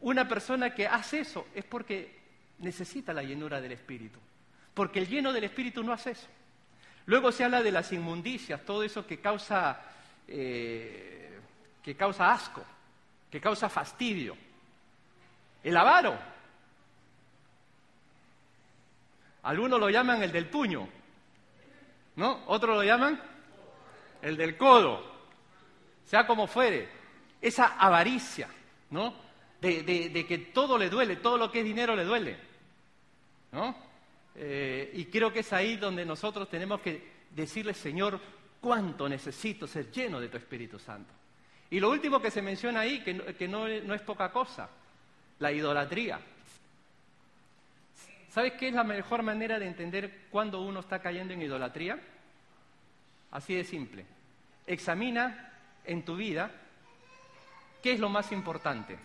[0.00, 2.18] una persona que hace eso es porque
[2.58, 4.18] necesita la llenura del Espíritu.
[4.74, 6.26] Porque el lleno del Espíritu no hace eso.
[7.06, 9.80] Luego se habla de las inmundicias, todo eso que causa,
[10.28, 11.40] eh,
[11.82, 12.62] que causa asco,
[13.30, 14.36] que causa fastidio.
[15.62, 16.18] El avaro.
[19.42, 20.88] Algunos lo llaman el del puño,
[22.16, 22.44] ¿no?
[22.46, 23.20] Otros lo llaman
[24.22, 25.10] el del codo
[26.10, 26.88] sea como fuere,
[27.40, 28.48] esa avaricia,
[28.90, 29.14] ¿no?
[29.60, 32.36] De, que todo le duele, todo lo que es dinero le duele,
[33.52, 33.76] ¿no?
[34.34, 38.20] Eh, y creo que es ahí donde nosotros tenemos que decirle, Señor,
[38.60, 41.12] cuánto necesito ser lleno de tu Espíritu Santo.
[41.70, 44.68] Y lo último que se menciona ahí, que, no, no es poca cosa,
[45.38, 46.20] la idolatría.
[48.30, 51.98] ¿Sabes qué es la mejor manera de entender cuándo uno está cayendo en idolatría?
[53.30, 54.04] Así de simple.
[54.66, 55.52] Examina
[55.84, 56.50] en tu vida,
[57.82, 58.98] ¿qué es lo más importante?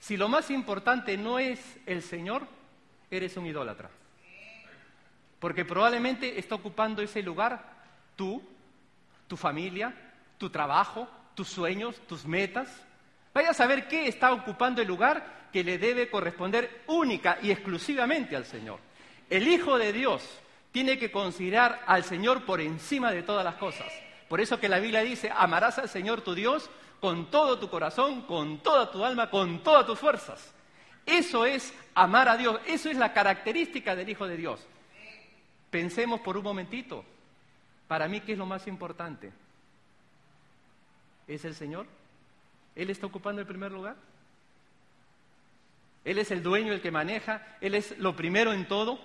[0.00, 2.46] Si lo más importante no es el Señor,
[3.10, 3.90] eres un idólatra.
[5.38, 7.62] Porque probablemente está ocupando ese lugar
[8.16, 8.42] tú,
[9.26, 9.94] tu familia,
[10.36, 12.68] tu trabajo, tus sueños, tus metas.
[13.32, 18.36] Vaya a saber qué está ocupando el lugar que le debe corresponder única y exclusivamente
[18.36, 18.80] al Señor.
[19.30, 20.22] El Hijo de Dios
[20.72, 23.86] tiene que considerar al Señor por encima de todas las cosas
[24.28, 28.22] Por eso que la Biblia dice, amarás al Señor tu Dios con todo tu corazón,
[28.22, 30.52] con toda tu alma, con todas tus fuerzas.
[31.06, 34.60] Eso es amar a Dios, eso es la característica del Hijo de Dios.
[35.70, 37.04] Pensemos por un momentito,
[37.86, 39.32] para mí, ¿qué es lo más importante?
[41.26, 41.86] ¿Es el Señor?
[42.74, 43.96] ¿Él está ocupando el primer lugar?
[46.04, 48.98] Él es el dueño, el que maneja, Él es lo primero en todo.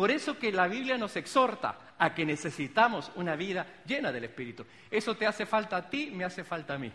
[0.00, 4.64] Por eso que la Biblia nos exhorta a que necesitamos una vida llena del Espíritu.
[4.90, 6.90] Eso te hace falta a ti, me hace falta a mí.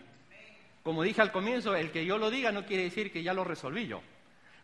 [0.82, 3.44] Como dije al comienzo, el que yo lo diga no quiere decir que ya lo
[3.44, 4.02] resolví yo.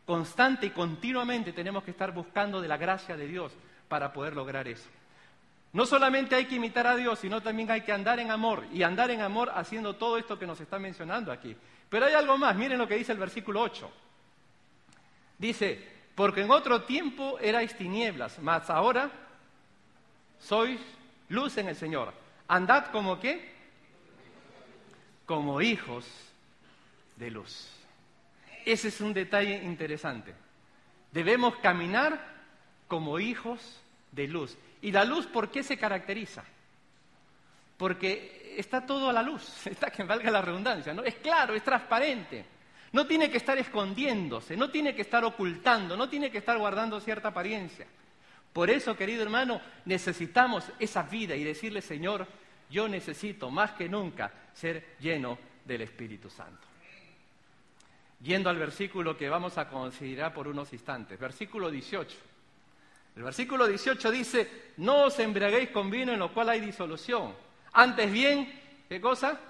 [0.04, 3.52] Constante y continuamente tenemos que estar buscando de la gracia de Dios
[3.86, 4.88] para poder lograr eso.
[5.72, 8.82] No solamente hay que imitar a Dios, sino también hay que andar en amor y
[8.82, 11.56] andar en amor haciendo todo esto que nos está mencionando aquí.
[11.88, 13.88] Pero hay algo más, miren lo que dice el versículo 8.
[15.38, 19.10] Dice, porque en otro tiempo erais tinieblas, mas ahora
[20.38, 20.80] sois
[21.28, 22.12] luz en el Señor.
[22.48, 23.52] Andad como qué?
[25.26, 26.06] Como hijos
[27.16, 27.68] de luz.
[28.64, 30.34] Ese es un detalle interesante.
[31.12, 32.32] Debemos caminar
[32.88, 34.56] como hijos de luz.
[34.82, 36.44] ¿Y la luz por qué se caracteriza?
[37.76, 41.02] Porque está todo a la luz, está que valga la redundancia, ¿no?
[41.02, 42.44] Es claro, es transparente.
[42.92, 47.00] No tiene que estar escondiéndose, no tiene que estar ocultando, no tiene que estar guardando
[47.00, 47.86] cierta apariencia.
[48.52, 52.26] Por eso, querido hermano, necesitamos esa vida y decirle, Señor,
[52.68, 56.66] yo necesito más que nunca ser lleno del Espíritu Santo.
[58.22, 62.16] Yendo al versículo que vamos a considerar por unos instantes, versículo 18.
[63.16, 67.34] El versículo 18 dice, no os embriaguéis con vino en lo cual hay disolución
[67.72, 68.52] antes bien,
[68.88, 69.40] ¿qué cosa?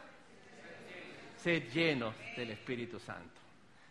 [1.43, 3.41] Sed llenos del Espíritu Santo.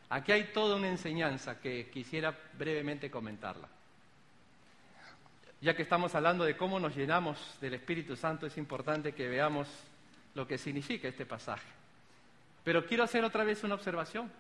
[0.10, 3.68] Aquí hay toda una enseñanza que quisiera brevemente comentarla.
[5.60, 9.68] Ya que estamos hablando de cómo nos llenamos del Espíritu Santo, es importante que veamos
[10.34, 11.68] lo que significa este pasaje.
[12.64, 14.32] Pero quiero hacer otra vez una observación.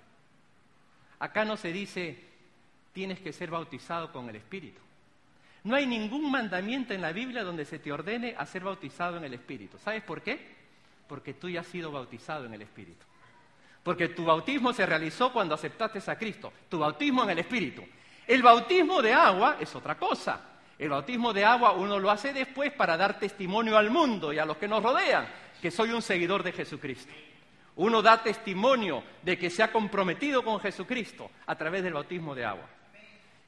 [1.19, 2.17] Acá no se dice
[2.93, 4.79] tienes que ser bautizado con el Espíritu.
[5.63, 9.25] No hay ningún mandamiento en la Biblia donde se te ordene a ser bautizado en
[9.25, 9.77] el Espíritu.
[9.77, 10.60] ¿Sabes por qué?
[11.11, 13.05] Porque tú ya has sido bautizado en el Espíritu.
[13.83, 16.53] Porque tu bautismo se realizó cuando aceptaste a Cristo.
[16.69, 17.83] Tu bautismo en el Espíritu.
[18.25, 20.39] El bautismo de agua es otra cosa.
[20.79, 24.45] El bautismo de agua uno lo hace después para dar testimonio al mundo y a
[24.45, 25.27] los que nos rodean
[25.61, 27.11] que soy un seguidor de Jesucristo.
[27.75, 32.45] Uno da testimonio de que se ha comprometido con Jesucristo a través del bautismo de
[32.45, 32.69] agua.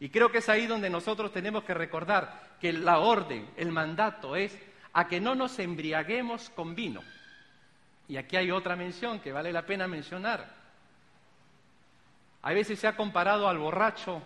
[0.01, 4.35] Y creo que es ahí donde nosotros tenemos que recordar que la orden, el mandato
[4.35, 4.53] es
[4.91, 7.01] a que no nos embriaguemos con vino.
[8.07, 10.47] Y aquí hay otra mención que vale la pena mencionar.
[12.41, 14.21] A veces se ha comparado al borracho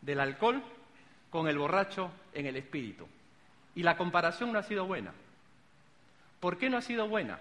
[0.00, 0.62] del alcohol
[1.30, 3.08] con el borracho en el espíritu.
[3.74, 5.12] Y la comparación no ha sido buena.
[6.38, 7.40] ¿Por qué no ha sido buena?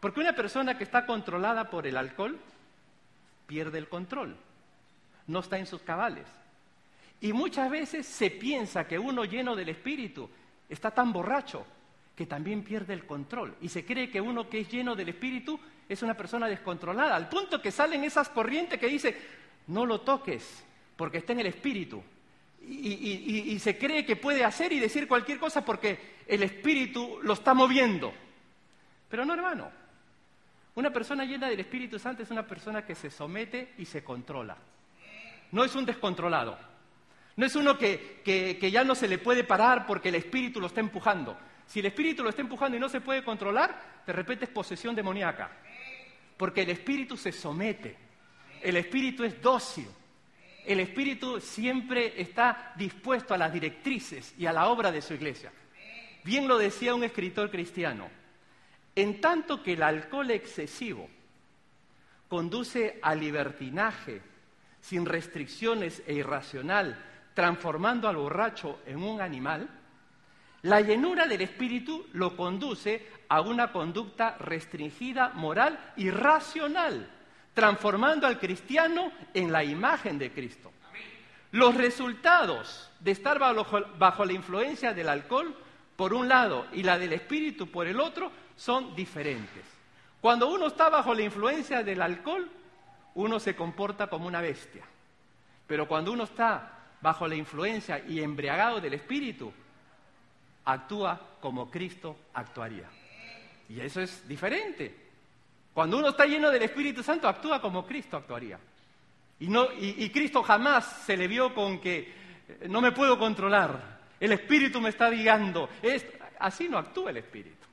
[0.00, 2.38] Porque una persona que está controlada por el alcohol
[3.46, 4.36] pierde el control,
[5.26, 6.26] no está en sus cabales.
[7.20, 10.30] Y muchas veces se piensa que uno lleno del Espíritu
[10.68, 11.66] está tan borracho
[12.16, 13.54] que también pierde el control.
[13.60, 17.28] Y se cree que uno que es lleno del Espíritu es una persona descontrolada, al
[17.28, 19.14] punto que salen esas corrientes que dicen,
[19.68, 20.64] no lo toques,
[20.96, 22.02] porque está en el Espíritu.
[22.68, 27.54] Y, se cree que puede hacer y decir cualquier cosa porque el Espíritu lo está
[27.54, 28.12] moviendo.
[29.08, 29.70] Pero no, hermano.
[30.74, 34.56] Una persona llena del Espíritu Santo es una persona que se somete y se controla.
[35.52, 36.58] No es un descontrolado.
[37.36, 40.80] No es uno que, ya no se le puede parar porque el espíritu lo está
[40.80, 41.36] empujando.
[41.66, 44.94] Si el espíritu lo está empujando y no se puede controlar, de repente es posesión
[44.94, 45.50] demoníaca.
[46.36, 47.96] Porque el espíritu se somete.
[48.62, 49.88] El espíritu es dócil.
[50.64, 55.52] El espíritu siempre está dispuesto a las directrices y a la obra de su iglesia.
[56.24, 58.08] Bien lo decía un escritor cristiano.
[58.94, 61.08] En tanto que el alcohol excesivo
[62.28, 64.22] conduce al libertinaje
[64.80, 66.98] sin restricciones e irracional,
[67.34, 69.68] transformando al borracho en un animal,
[70.66, 77.08] la llenura del espíritu lo conduce a una conducta restringida, moral y racional,
[77.54, 80.72] transformando al cristiano en la imagen de Cristo.
[81.52, 85.56] Los resultados de estar bajo, la influencia del alcohol,
[85.94, 89.64] por un lado, y la del espíritu, por el otro, son diferentes.
[90.20, 92.50] Cuando uno está bajo la influencia del alcohol,
[93.14, 94.82] uno se comporta como una bestia.
[95.68, 99.52] Pero cuando uno está bajo la influencia y embriagado del Espíritu,
[100.66, 102.88] actúa como Cristo actuaría.
[103.68, 104.94] Y eso es diferente.
[105.72, 108.58] Cuando uno está lleno del Espíritu Santo, actúa como Cristo actuaría.
[109.38, 112.14] Y, no, y, Cristo jamás se le vio con que
[112.48, 115.68] eh, no me puedo controlar, el Espíritu me está guiando.
[116.38, 117.66] así no actúa el Espíritu.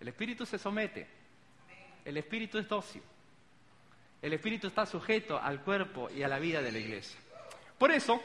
[0.00, 1.06] El Espíritu se somete.
[2.04, 3.02] El Espíritu es dócil.
[4.22, 7.20] El Espíritu está sujeto al cuerpo y a la vida de la iglesia.
[7.76, 8.20] Por eso,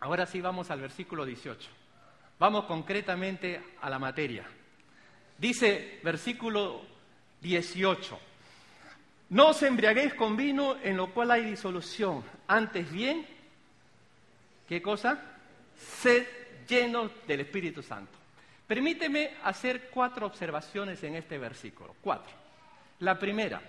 [0.00, 1.79] ahora sí vamos al versículo 18.
[2.40, 4.46] Vamos concretamente a la materia.
[5.36, 6.80] Dice versículo
[7.42, 8.18] 18,
[9.28, 13.26] no os embriaguéis con vino en lo cual hay disolución, antes bien,
[14.66, 15.22] ¿qué cosa?
[15.76, 16.26] Sed
[16.66, 18.16] llenos del Espíritu Santo.
[18.66, 21.94] Permíteme hacer cuatro observaciones en este versículo.
[22.00, 22.32] Cuatro.
[23.00, 23.60] La primera,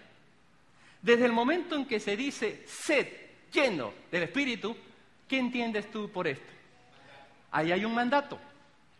[1.01, 3.07] desde el momento en que se dice sed
[3.51, 4.73] lleno del Espíritu,
[5.27, 6.53] ¿qué entiendes tú por esto?
[7.51, 8.39] Ahí hay un mandato.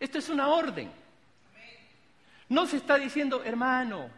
[0.02, 0.90] Esto es una orden.
[2.48, 4.10] No se está diciendo, hermano,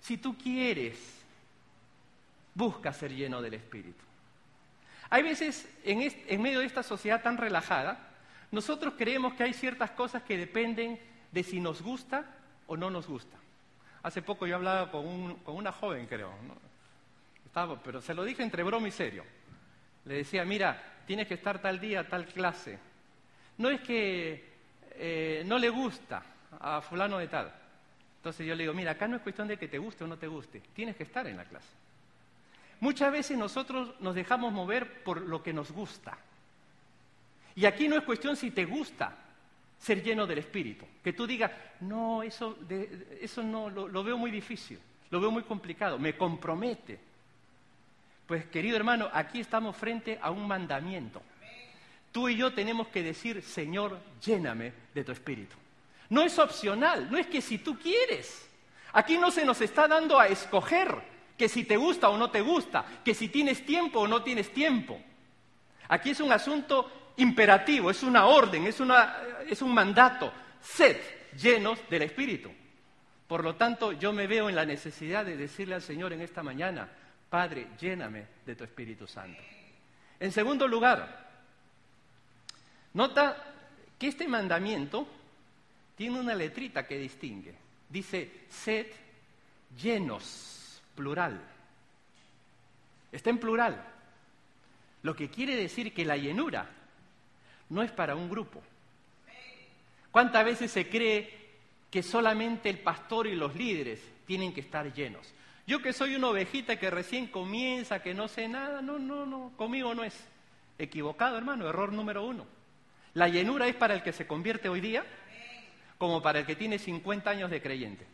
[0.00, 0.98] si tú quieres,
[2.52, 4.02] busca ser lleno del Espíritu.
[5.08, 8.08] Hay veces, en, medio de esta sociedad tan relajada,
[8.50, 10.98] nosotros creemos que hay ciertas cosas que dependen
[11.30, 12.24] de si nos gusta
[12.66, 13.36] o no nos gusta.
[14.02, 16.34] Hace poco yo hablaba con, una joven, creo,
[17.46, 19.24] Estaba, pero se lo dije entre broma y serio.
[20.06, 22.80] Le decía, mira, tienes que estar tal día, tal clase.
[23.58, 24.49] No es que
[24.92, 26.22] eh, no le gusta
[26.58, 27.52] a fulano de tal.
[28.16, 30.18] Entonces yo le digo, mira, acá no es cuestión de que te guste o no
[30.18, 31.68] te guste, tienes que estar en la clase.
[32.80, 36.18] Muchas veces nosotros nos dejamos mover por lo que nos gusta.
[37.54, 39.16] Y aquí no es cuestión si te gusta,
[39.78, 40.86] ser lleno del Espíritu.
[41.02, 41.50] Que tú digas,
[41.80, 42.58] no, eso,
[43.20, 44.78] eso no, lo, veo muy difícil,
[45.10, 46.98] lo veo muy complicado, me compromete.
[48.26, 51.22] Pues querido hermano, aquí estamos frente a un mandamiento.
[52.12, 55.56] Tú y yo tenemos que decir, Señor, lléname de tu Espíritu.
[56.08, 58.48] No es opcional, no es que si tú quieres.
[58.92, 62.40] Aquí no se nos está dando a escoger que si te gusta o no te
[62.40, 65.00] gusta, que si tienes tiempo o no tienes tiempo.
[65.88, 68.80] Aquí es un asunto imperativo, es una orden, es,
[69.48, 70.32] es un mandato.
[70.60, 70.96] Sed
[71.40, 72.50] llenos del Espíritu.
[73.26, 76.42] Por lo tanto, yo me veo en la necesidad de decirle al Señor en esta
[76.42, 76.88] mañana,
[77.28, 79.40] Padre, lléname de tu Espíritu Santo.
[80.18, 81.19] En segundo lugar,
[82.94, 83.36] nota
[83.98, 85.06] que este mandamiento
[85.96, 87.54] tiene una letrita que distingue.
[87.88, 88.86] Dice, sed
[89.80, 91.40] llenos, plural.
[93.12, 93.84] Está en plural.
[95.02, 96.70] Lo que quiere decir que la llenura
[97.68, 98.62] no es para un grupo.
[100.10, 101.38] ¿Cuántas veces se cree
[101.90, 105.32] que solamente el pastor y los líderes tienen que estar llenos?
[105.66, 109.52] Yo que soy una ovejita que recién comienza, que no sé nada, no, no, no,
[109.56, 110.18] conmigo no es.
[110.78, 112.46] Equivocado, hermano, error número uno.
[113.14, 115.04] La llenura es para el que se convierte hoy día,
[115.98, 118.06] como para el que tiene 50 años de creyente.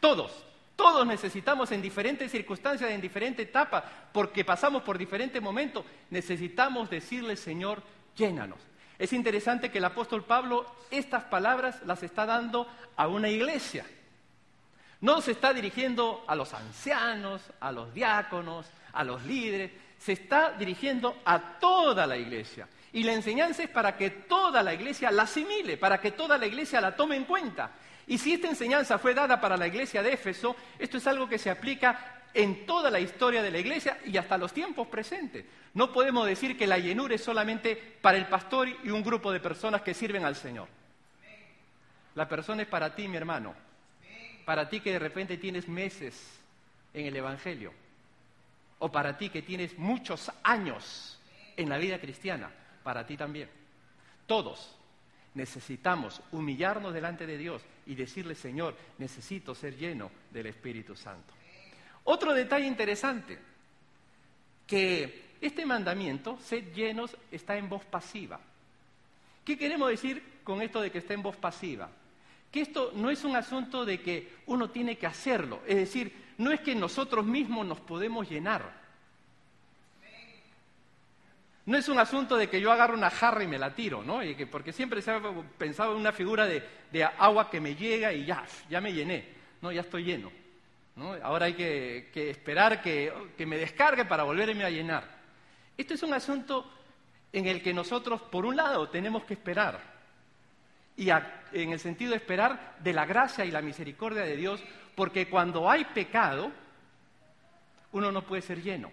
[0.00, 0.44] Todos,
[0.76, 7.36] todos necesitamos en diferentes circunstancias, en diferentes etapas, porque pasamos por diferentes momentos, necesitamos decirle,
[7.36, 7.82] Señor,
[8.16, 8.60] llénanos.
[8.98, 13.86] Es interesante que el apóstol Pablo estas palabras las está dando a una iglesia.
[15.00, 20.52] No se está dirigiendo a los ancianos, a los diáconos, a los líderes, se está
[20.52, 22.68] dirigiendo a toda la iglesia.
[22.92, 26.46] Y la enseñanza es para que toda la iglesia la asimile, para que toda la
[26.46, 27.70] iglesia la tome en cuenta.
[28.06, 31.38] Y si esta enseñanza fue dada para la iglesia de Éfeso, esto es algo que
[31.38, 35.44] se aplica en toda la historia de la iglesia y hasta los tiempos presentes.
[35.74, 39.40] No podemos decir que la llenura es solamente para el pastor y un grupo de
[39.40, 40.68] personas que sirven al Señor.
[42.14, 43.54] La persona es para ti, mi hermano.
[44.44, 46.40] Para ti que de repente tienes meses
[46.94, 47.72] en el Evangelio.
[48.78, 51.20] O para ti que tienes muchos años
[51.56, 52.50] en la vida cristiana.
[52.88, 53.50] Para ti también.
[54.26, 54.74] Todos
[55.34, 61.34] necesitamos humillarnos delante de Dios y decirle, Señor, necesito ser lleno del Espíritu Santo.
[62.04, 63.38] Otro detalle interesante,
[64.66, 68.40] que este mandamiento, sed llenos, está en voz pasiva.
[69.44, 71.90] ¿Qué queremos decir con esto de que está en voz pasiva?
[72.50, 76.50] Que esto no es un asunto de que uno tiene que hacerlo, es decir, no
[76.50, 78.77] es que nosotros mismos nos podemos llenar.
[81.68, 84.24] No es un asunto de que yo agarro una jarra y me la tiro, ¿no?
[84.24, 85.20] Y que, porque siempre se ha
[85.58, 89.28] pensado en una figura de, agua que me llega y ya, ya me llené,
[89.60, 89.70] ¿no?
[89.70, 90.32] Ya estoy lleno.
[91.22, 93.12] Ahora hay que, esperar que,
[93.44, 95.04] me descargue para volverme a llenar.
[95.76, 96.72] Esto es un asunto
[97.34, 99.78] en el que nosotros, por un lado, tenemos que esperar.
[100.96, 104.64] Y en el sentido de esperar de la gracia y la misericordia de Dios,
[104.94, 106.50] porque cuando hay pecado,
[107.92, 108.90] uno no puede ser lleno.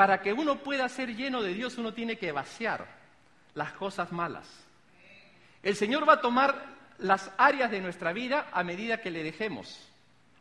[0.00, 2.86] Para que uno pueda ser lleno de Dios, uno tiene que vaciar
[3.52, 4.48] las cosas malas.
[5.62, 6.54] El Señor va a tomar
[7.00, 9.86] las áreas de nuestra vida a medida que le dejemos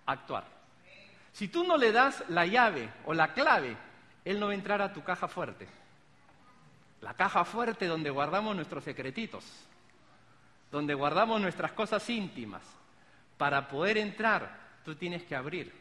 [0.06, 0.46] actuar.
[1.34, 3.76] Si tú no le das la llave o la clave,
[4.24, 5.68] Él no va a entrar a tu caja fuerte.
[7.02, 9.44] La caja fuerte donde guardamos nuestros secretitos.
[10.72, 12.64] donde guardamos nuestras cosas íntimas,
[13.38, 15.74] para poder entrar, tú tienes que abrir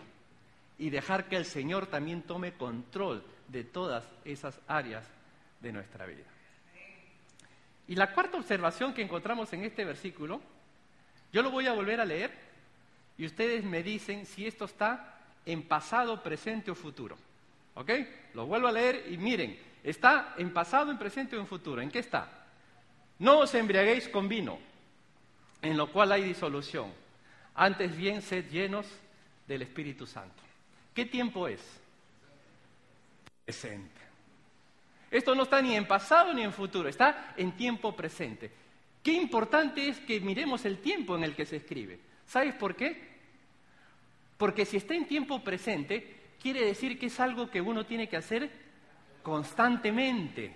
[0.78, 5.04] y dejar que el Señor también tome control de todas esas áreas
[5.60, 6.24] de nuestra vida.
[7.88, 10.40] Y la cuarta observación que encontramos en este versículo,
[11.32, 12.30] yo lo voy a volver a leer
[13.16, 17.16] y ustedes me dicen si esto está en pasado, presente o futuro.
[17.74, 17.90] ¿Ok?
[18.34, 21.80] Lo vuelvo a leer y miren, está en pasado, en presente o en futuro.
[21.80, 22.28] ¿En qué está?
[23.18, 24.58] No os embriaguéis con vino,
[25.62, 26.92] en lo cual hay disolución.
[27.54, 28.86] Antes bien, sed llenos
[29.46, 30.42] del Espíritu Santo.
[30.94, 31.60] ¿Qué tiempo es?
[33.48, 34.02] Presente.
[35.10, 38.50] Esto no está ni en pasado ni en futuro, está en tiempo presente.
[39.02, 41.98] Qué importante es que miremos el tiempo en el que se escribe.
[42.26, 43.08] ¿Sabes por qué?
[44.36, 48.18] Porque si está en tiempo presente, quiere decir que es algo que uno tiene que
[48.18, 48.50] hacer
[49.22, 50.52] constantemente.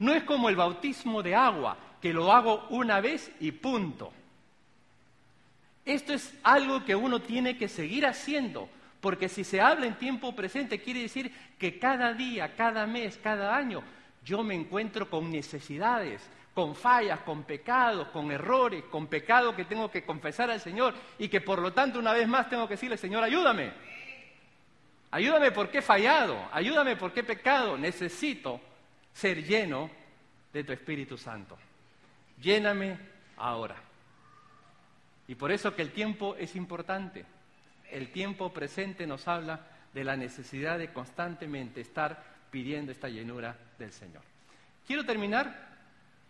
[0.00, 4.12] No es como el bautismo de agua, que lo hago una vez y punto.
[5.84, 8.68] Esto es algo que uno tiene que seguir haciendo
[9.02, 13.54] porque si se habla en tiempo presente, quiere decir que cada día, cada mes, cada
[13.54, 13.82] año,
[14.24, 16.22] yo me encuentro con necesidades,
[16.54, 21.26] con fallas, con pecados, con errores, con pecados que tengo que confesar al Señor y
[21.28, 23.72] que por lo tanto una vez más tengo que decirle, Señor, ayúdame.
[25.10, 27.76] Ayúdame porque he fallado, ayúdame porque he pecado.
[27.76, 28.60] Necesito
[29.12, 29.90] ser lleno
[30.52, 31.58] de tu Espíritu Santo.
[32.40, 32.96] Lléname
[33.36, 33.74] ahora.
[35.26, 37.24] Y por eso que el tiempo es importante
[37.92, 39.60] el tiempo presente nos habla
[39.92, 44.22] de la necesidad de constantemente estar pidiendo esta llenura del Señor.
[44.86, 45.68] Quiero terminar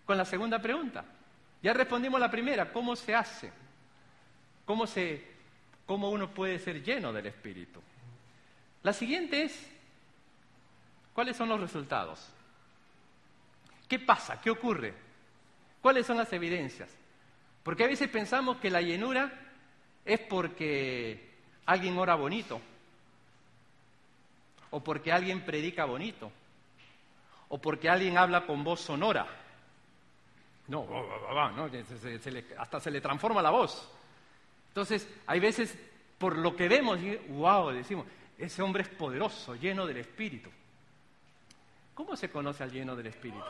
[0.05, 1.05] con la segunda pregunta.
[1.63, 3.53] Ya respondimos la primera, ¿cómo se hace?
[4.65, 5.25] ¿Cómo, se,
[5.87, 7.81] cómo uno puede ser lleno del Espíritu?
[8.83, 9.71] La siguiente es,
[11.15, 12.29] ¿cuáles son los resultados?
[13.89, 14.41] ¿Qué pasa?
[14.41, 14.95] ¿Qué ocurre?
[15.81, 16.91] ¿Cuáles son las evidencias?
[17.63, 19.33] Porque a veces pensamos que la llenura
[20.05, 21.32] es porque
[21.67, 22.61] alguien ora bonito,
[24.71, 26.31] o porque alguien predica bonito,
[27.49, 29.27] o porque alguien habla con voz sonora.
[30.69, 30.87] No,
[32.59, 33.91] hasta se le transforma la voz.
[34.69, 35.77] Entonces, hay veces,
[36.19, 36.99] por lo que vemos,
[37.29, 38.07] wow, decimos,
[38.39, 40.51] ese hombre es poderoso, lleno del Espíritu.
[41.95, 43.45] ¿Cómo se conoce al lleno del Espíritu?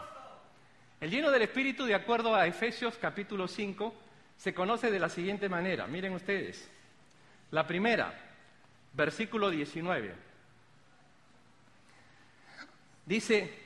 [1.00, 3.94] El lleno del Espíritu, de acuerdo a Efesios capítulo 5,
[4.36, 5.86] se conoce de la siguiente manera.
[5.86, 6.68] Miren ustedes.
[7.52, 8.12] La primera,
[8.94, 10.14] versículo 19.
[13.04, 13.58] Dice,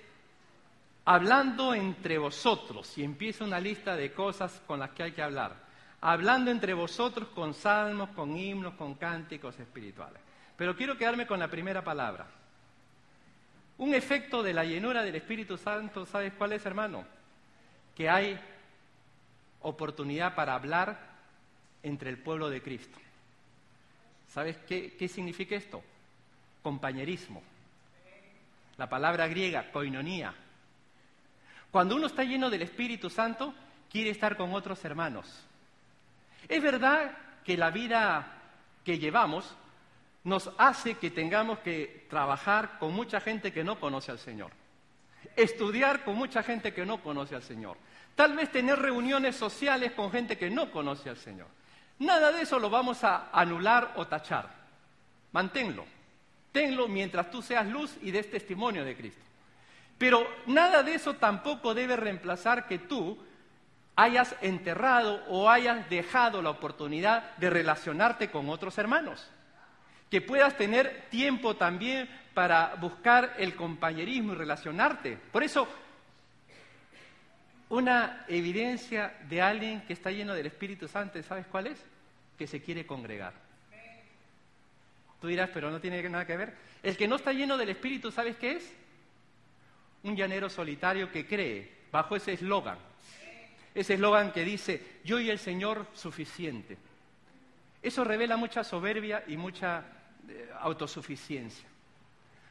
[1.05, 5.55] hablando entre vosotros, y empieza una lista de cosas con las que hay que hablar,
[6.01, 10.21] hablando entre vosotros con salmos, con himnos, con cánticos espirituales.
[10.57, 12.27] Pero quiero quedarme con la primera palabra.
[13.79, 17.05] Un efecto de la llenura del Espíritu Santo, ¿sabes cuál es, hermano?
[17.95, 18.37] Que hay
[19.61, 20.99] oportunidad para hablar
[21.85, 22.99] entre el pueblo de Cristo.
[24.37, 25.83] ¿Sabes qué, significa esto?
[26.63, 27.43] Compañerismo.
[28.77, 30.35] La palabra griega, koinonía.
[31.71, 33.55] Cuando uno está lleno del Espíritu Santo,
[33.91, 35.43] quiere estar con otros hermanos.
[36.47, 37.17] Es verdad
[37.47, 38.31] que la vida
[38.85, 39.57] que llevamos
[40.25, 44.51] nos hace que tengamos que trabajar con mucha gente que no conoce al Señor,
[45.35, 47.79] estudiar con mucha gente que no conoce al Señor,
[48.15, 51.49] tal vez tener reuniones sociales con gente que no conoce al Señor.
[51.99, 54.49] Nada de eso lo vamos a anular o tachar.
[55.33, 55.85] Manténlo.
[56.53, 59.23] Tenlo mientras tú seas luz y des testimonio de Cristo.
[59.99, 63.19] Pero nada de eso tampoco debe reemplazar que tú
[63.95, 69.27] hayas enterrado o hayas dejado la oportunidad de relacionarte con otros hermanos.
[70.11, 75.17] Que puedas tener tiempo también para buscar el compañerismo y relacionarte.
[75.33, 75.67] Por eso,
[77.69, 81.85] una evidencia de alguien que está lleno del Espíritu Santo, ¿sabes cuál es?
[82.39, 83.35] Que se quiere congregar.
[85.21, 86.55] Tú dirás, pero no tiene nada que ver.
[86.83, 88.73] El que no está lleno del Espíritu, ¿sabes qué es?
[90.03, 92.79] Un llanero solitario que cree bajo ese eslogan.
[93.75, 96.77] Ese eslogan que dice, yo y el Señor suficiente.
[97.83, 99.85] Eso revela mucha soberbia y mucha
[100.29, 101.69] eh, autosuficiencia.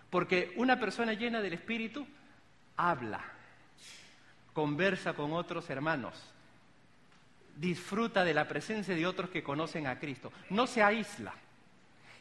[0.10, 2.06] Porque una persona llena del Espíritu
[2.78, 3.24] habla,
[4.56, 6.16] conversa con otros hermanos,
[7.58, 11.36] disfruta de la presencia de otros que conocen a Cristo, no se aísla.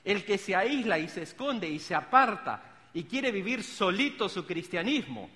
[0.05, 2.61] El que se aísla y se esconde y se aparta
[2.93, 5.31] y quiere vivir solito su cristianismo,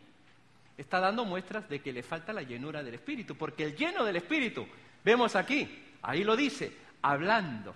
[0.76, 4.16] está dando muestras de que le falta la llenura del Espíritu, porque el lleno del
[4.16, 4.66] Espíritu,
[5.04, 7.74] vemos aquí, ahí lo dice, hablando,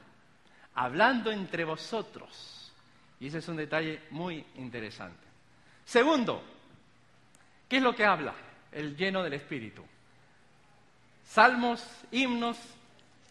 [0.74, 2.72] hablando entre vosotros.
[3.20, 5.24] Y ese es un detalle muy interesante.
[5.84, 6.42] Segundo,
[7.68, 8.34] ¿qué es lo que habla?
[8.72, 9.84] El lleno del Espíritu.
[11.24, 12.58] salmos, himnos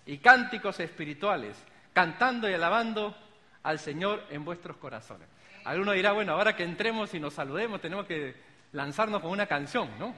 [0.05, 1.55] y cánticos espirituales,
[1.93, 3.15] cantando y alabando
[3.63, 5.27] al Señor en vuestros corazones.
[5.65, 8.35] Alguno dirá, bueno, ahora que entremos y nos saludemos, tenemos que
[8.71, 10.15] lanzarnos con una canción, ¿no?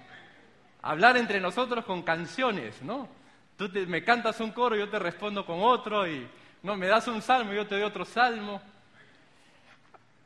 [0.82, 3.10] Hablar entre nosotros con canciones, ¿no?
[3.58, 6.28] Tú me cantas un coro, yo te respondo con otro, y
[6.64, 8.62] no me das un salmo, y yo te doy otro salmo.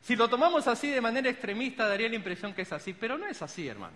[0.01, 3.27] Si lo tomamos así de manera extremista, daría la impresión que es así, pero no
[3.27, 3.95] es así, hermano.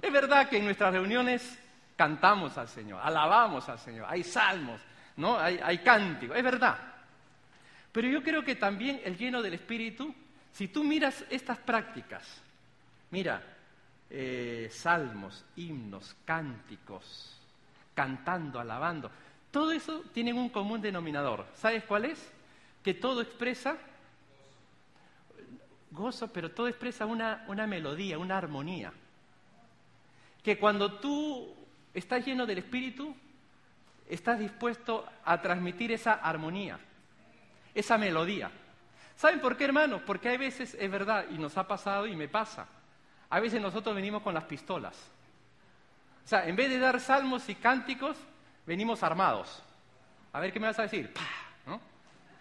[0.00, 1.58] Es verdad que en nuestras reuniones
[1.96, 4.80] cantamos al Señor, alabamos al Señor, hay salmos,
[5.16, 5.38] ¿no?
[5.38, 6.78] Hay, cánticos, es verdad.
[7.92, 10.14] Pero yo creo que también el lleno del Espíritu,
[10.52, 12.42] si tú miras estas prácticas,
[13.10, 13.42] mira,
[14.10, 17.40] eh, salmos, himnos, cánticos,
[17.94, 19.10] cantando, alabando,
[19.50, 21.46] todo eso tiene un común denominador.
[21.54, 22.32] ¿Sabes cuál es?
[22.82, 23.78] Que todo expresa
[25.94, 28.92] gozo, pero todo expresa una, una melodía, una armonía.
[30.44, 31.52] Que cuando tú
[31.92, 33.16] estás lleno del Espíritu,
[34.08, 36.78] estás dispuesto a transmitir esa armonía,
[37.74, 38.50] esa melodía.
[39.16, 40.02] ¿Saben por qué, hermanos?
[40.06, 42.66] Porque hay veces, es verdad, y nos ha pasado y me pasa,
[43.30, 44.94] a veces nosotros venimos con las pistolas.
[46.24, 48.16] O sea, en vez de dar salmos y cánticos,
[48.66, 49.62] venimos armados.
[50.32, 51.12] A ver qué me vas a decir.
[51.66, 51.80] ¿no?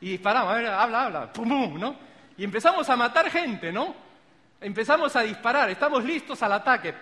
[0.02, 1.96] Y disparamos, a ver, habla, habla, pum, pum, ¿no?
[2.38, 3.96] Y empezamos a matar gente, ¿no?
[4.60, 6.96] Empezamos a disparar, estamos listos al ataque.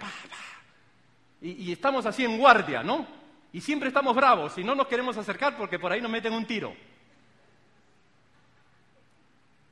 [1.42, 3.08] Y, estamos así en guardia, ¿no?
[3.52, 6.46] Y siempre estamos bravos y no nos queremos acercar porque por ahí nos meten un
[6.46, 6.74] tiro.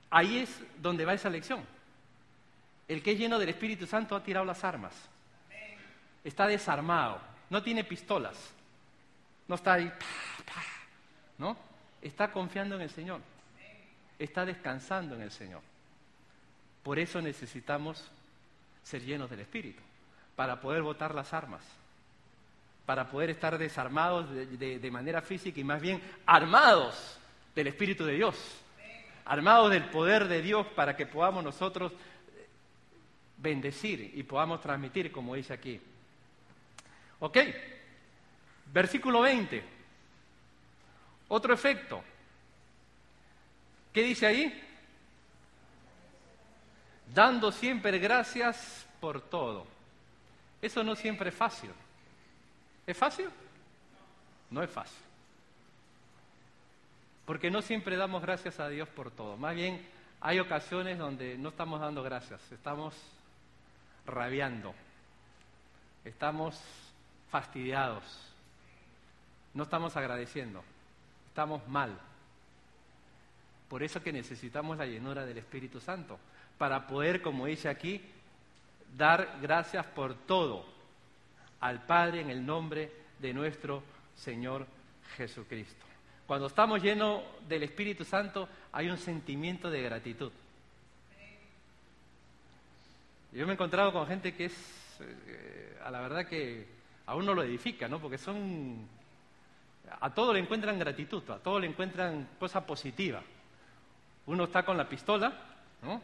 [0.10, 1.64] Ahí es donde va esa lección.
[2.88, 4.94] El que es lleno del Espíritu Santo ha tirado las armas.
[6.24, 8.36] Está desarmado, no tiene pistolas.
[9.48, 9.92] No está ahí,
[11.38, 11.56] ¿no?
[12.02, 13.22] Está confiando en el Señor.
[14.18, 15.62] Está descansando en el Señor.
[16.84, 18.10] Por eso necesitamos
[18.84, 19.82] ser llenos del Espíritu,
[20.40, 21.62] para poder botar las armas,
[22.86, 27.20] para poder estar desarmados de, manera física y más bien armados
[27.54, 28.38] del Espíritu de Dios,
[29.26, 31.92] armados del poder de Dios para que podamos nosotros
[33.36, 35.82] bendecir y podamos transmitir, como dice aquí.
[37.20, 37.38] ¿Ok?
[38.68, 39.62] Versículo 20.
[41.28, 42.02] Otro efecto.
[43.92, 44.64] ¿Qué dice ahí?
[47.14, 49.79] Dando siempre gracias por todo.
[50.62, 51.72] Eso no siempre es fácil.
[52.86, 53.30] ¿Es fácil?
[54.50, 54.98] No es fácil.
[57.26, 59.38] Porque no siempre damos gracias a Dios por todo.
[59.38, 59.86] Más bien
[60.22, 62.94] hay ocasiones donde no estamos dando gracias, estamos
[64.06, 64.74] rabiando,
[66.04, 66.60] estamos
[67.30, 68.04] fastidiados,
[69.54, 70.64] no estamos agradeciendo,
[71.28, 71.98] estamos mal.
[73.70, 76.20] Por eso que necesitamos la llenura del Espíritu Santo,
[76.58, 78.04] para poder, como dice aquí,
[78.98, 80.66] dar gracias por todo
[81.60, 83.84] al Padre en el nombre de nuestro
[84.16, 84.66] Señor
[85.18, 85.86] Jesucristo.
[86.28, 90.32] Cuando estamos llenos del Espíritu Santo hay un sentimiento de gratitud.
[93.32, 96.68] Yo me he encontrado con gente que es, eh, a la verdad que
[97.06, 98.00] a uno lo edifica, ¿no?
[98.00, 98.88] Porque son,
[100.00, 103.22] a todo le encuentran gratitud, a todo le encuentran cosa positiva.
[104.26, 105.34] Uno está con la pistola,
[105.82, 106.02] ¿no?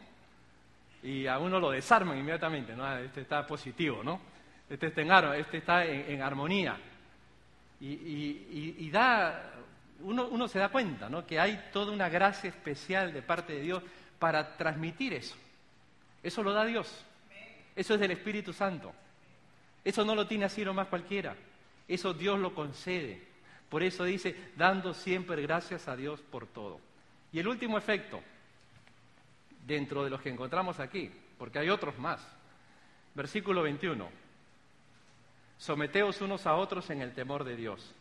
[1.06, 2.98] Y a uno lo desarman inmediatamente, ¿no?
[2.98, 4.20] Este está positivo, ¿no?
[4.68, 6.76] Este está en, este está en, armonía.
[7.80, 9.52] Y, da,
[10.00, 11.24] uno, uno se da cuenta, ¿no?
[11.24, 13.84] Que hay toda una gracia especial de parte de Dios
[14.18, 15.36] para transmitir eso.
[16.24, 17.04] Eso lo da Dios.
[17.76, 18.92] Eso es del Espíritu Santo.
[19.84, 21.36] Eso no lo tiene así nomás cualquiera.
[21.86, 23.22] Eso Dios lo concede.
[23.68, 26.80] Por eso dice, dando siempre gracias a Dios por todo.
[27.30, 28.20] Y el último efecto,
[29.66, 32.20] dentro de los que encontramos aquí, porque hay otros más.
[33.14, 34.08] Versículo 21.
[35.58, 37.94] Someteos unos a otros en el temor de Dios.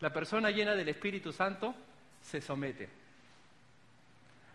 [0.00, 1.74] La persona llena del Espíritu Santo
[2.22, 2.88] se somete.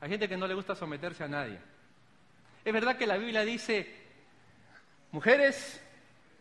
[0.02, 1.60] Hay gente que no le gusta someterse a nadie.
[2.64, 3.88] Es verdad que la Biblia dice,
[5.12, 5.82] mujeres,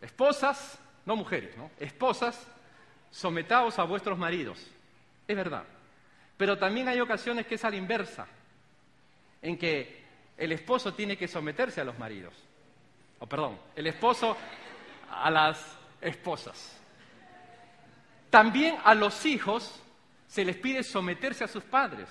[0.00, 1.70] esposas, no mujeres, ¿no?
[1.78, 2.46] Esposas,
[3.10, 4.66] sometaos a vuestros maridos.
[5.28, 5.64] Es verdad.
[6.36, 8.26] Pero también hay ocasiones que es a la inversa,
[9.44, 10.02] en que
[10.38, 12.32] el esposo tiene que someterse a los maridos.
[13.18, 14.36] O perdón, el esposo
[15.10, 16.76] a las esposas.
[18.30, 19.80] También a los hijos
[20.26, 22.08] se les pide someterse a sus padres,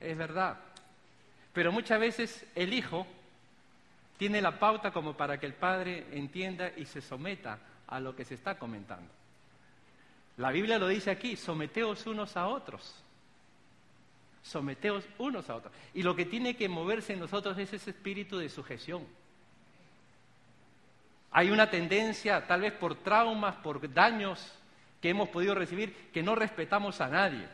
[0.00, 0.58] es verdad.
[1.52, 3.06] Pero muchas veces el hijo
[4.18, 8.24] tiene la pauta como para que el padre entienda y se someta a lo que
[8.24, 9.10] se está comentando.
[10.36, 13.02] La Biblia lo dice aquí, someteos unos a otros.
[14.42, 15.72] Someteos unos a otros.
[15.94, 19.06] Y lo que tiene que moverse en nosotros es ese espíritu de sujeción.
[21.30, 24.52] Hay una tendencia, tal vez por traumas, por daños
[25.00, 27.46] que hemos podido recibir que no respetamos a nadie.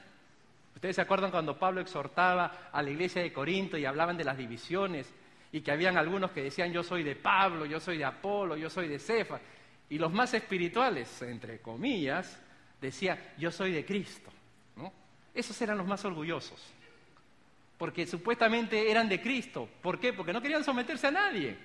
[0.74, 4.36] Ustedes se acuerdan cuando Pablo exhortaba a la iglesia de Corinto y hablaban de las
[4.36, 5.12] divisiones
[5.51, 8.68] y que habían algunos que decían yo soy de Pablo, yo soy de Apolo, yo
[8.68, 9.41] soy de Cefa.
[9.89, 12.39] Y los más espirituales, entre comillas,
[12.80, 14.30] decían yo soy de Cristo.
[14.76, 14.93] ¿no?
[15.34, 16.61] Esos eran los más orgullosos,
[17.79, 19.68] porque supuestamente eran de Cristo.
[19.81, 20.12] ¿Por qué?
[20.12, 21.57] Porque no querían someterse a nadie,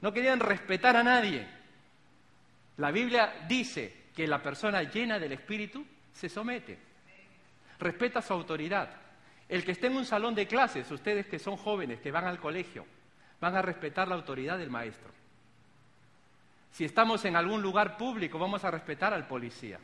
[0.00, 1.46] no querían respetar a nadie.
[2.78, 6.78] La Biblia dice que la persona llena del Espíritu se somete,
[7.78, 8.88] respeta su autoridad.
[9.48, 12.40] El que esté en un salón de clases, ustedes que son jóvenes, que van al
[12.40, 12.86] colegio,
[13.40, 15.12] van a respetar la autoridad del maestro.
[16.72, 19.78] Si estamos en algún lugar público, vamos a respetar al policía.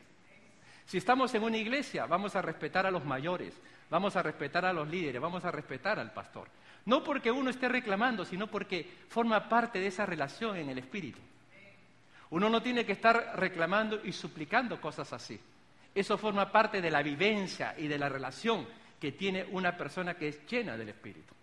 [0.85, 3.53] Si estamos en una iglesia, vamos a respetar a los mayores,
[3.91, 6.47] vamos a respetar a los líderes, vamos a respetar al pastor.
[6.85, 11.19] No porque uno esté reclamando, sino porque forma parte de esa relación en el espíritu.
[12.31, 15.39] Uno no tiene que estar reclamando y suplicando cosas así.
[15.93, 18.65] Eso forma parte de la vivencia y de la relación
[18.99, 21.33] que tiene una persona que es llena del espíritu.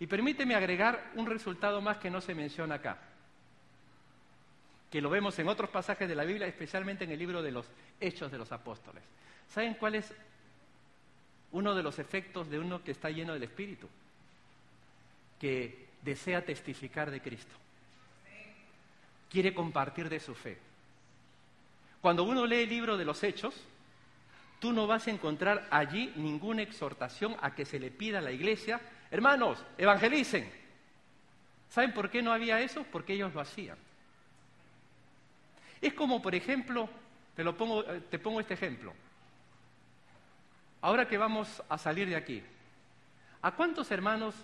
[0.00, 2.98] Y permíteme agregar un resultado más que no se menciona acá,
[4.90, 7.66] que lo vemos en otros pasajes de la Biblia, especialmente en el libro de los
[8.00, 9.02] Hechos de los Apóstoles.
[9.46, 10.14] ¿Saben cuál es
[11.52, 13.88] uno de los efectos de uno que está lleno del Espíritu?
[15.40, 17.54] Que desea testificar de Cristo.
[19.30, 20.58] Quiere compartir de su fe.
[22.00, 23.54] Cuando uno lee el libro de los Hechos,
[24.60, 28.32] tú no vas a encontrar allí ninguna exhortación a que se le pida a la
[28.32, 28.80] iglesia
[29.12, 30.50] Hermanos, evangelicen.
[31.68, 32.82] ¿Saben por qué no había eso?
[32.90, 33.76] Porque ellos lo hacían.
[35.82, 36.88] Es como, por ejemplo,
[37.36, 38.94] te, lo pongo, eh, te pongo este ejemplo.
[40.82, 42.42] Ahora que vamos a salir de aquí,
[43.40, 44.34] ¿a cuántos hermanos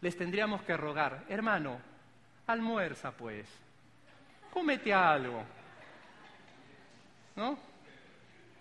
[0.00, 1.24] les tendríamos que rogar?
[1.28, 1.78] Hermano,
[2.46, 3.46] almuerza pues,
[4.52, 5.44] cómete algo.
[7.36, 7.58] ¿No?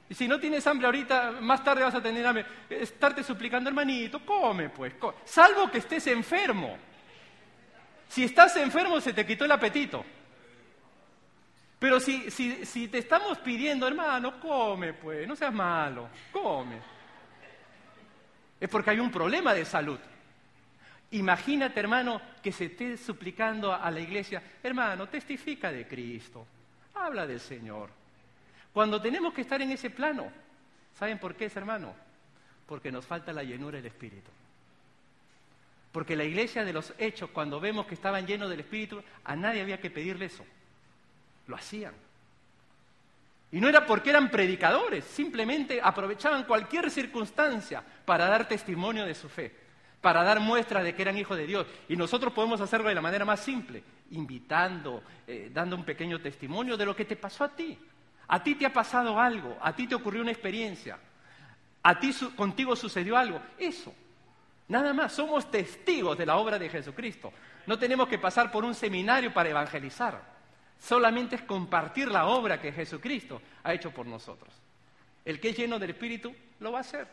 [0.09, 2.45] Y si no tienes hambre ahorita, más tarde vas a tener hambre.
[2.69, 4.93] Estarte suplicando, hermanito, come pues.
[5.23, 6.77] Salvo que estés enfermo.
[8.09, 10.05] Si estás enfermo, se te quitó el apetito.
[11.85, 16.79] Pero si, si, te estamos pidiendo, hermano, come pues, no seas malo, come.
[18.59, 19.99] Es porque hay un problema de salud.
[21.11, 26.47] Imagínate, hermano, que se esté suplicando a la iglesia, hermano, testifica de Cristo,
[26.95, 27.91] habla del Señor.
[28.73, 30.31] Cuando tenemos que estar en ese plano,
[30.97, 31.93] ¿saben por qué, hermano?
[32.65, 34.31] Porque nos falta la llenura del Espíritu.
[35.91, 39.61] Porque la iglesia de los hechos, cuando vemos que estaban llenos del Espíritu, a nadie
[39.61, 40.43] había que pedirle eso.
[41.47, 41.93] Lo hacían.
[43.51, 49.29] Y no era porque eran predicadores, simplemente aprovechaban cualquier circunstancia para dar testimonio de su
[49.29, 49.55] fe,
[50.01, 51.65] para dar muestra de que eran hijos de Dios.
[51.87, 53.81] Y nosotros podemos hacerlo de la manera más simple,
[54.11, 57.79] invitando, eh, dando un pequeño testimonio de lo que te pasó a ti.
[58.27, 60.97] A ti te ha pasado algo, a ti te ocurrió una experiencia,
[61.83, 63.39] a ti contigo sucedió algo.
[63.57, 63.93] Eso,
[64.67, 67.31] nada más, somos testigos de la obra de Jesucristo.
[67.67, 70.34] No tenemos que pasar por un seminario para evangelizar,
[70.79, 74.53] solamente es compartir la obra que Jesucristo ha hecho por nosotros.
[75.23, 77.07] El que es lleno del Espíritu lo va a hacer.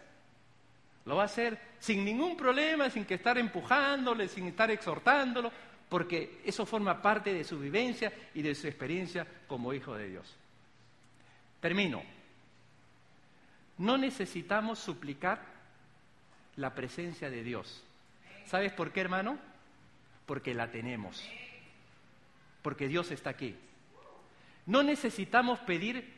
[1.05, 5.51] Lo va a hacer sin ningún problema, sin que estar empujándole, sin estar exhortándolo,
[5.89, 10.37] porque eso forma parte de su vivencia y de su experiencia como hijo de Dios.
[11.61, 12.03] Termino.
[13.79, 15.41] No necesitamos suplicar
[16.57, 17.83] la presencia de Dios.
[18.47, 19.39] ¿Sabes por qué, hermano?
[20.27, 21.23] Porque la tenemos.
[22.63, 23.57] Porque Dios está aquí.
[24.67, 26.13] No necesitamos pedir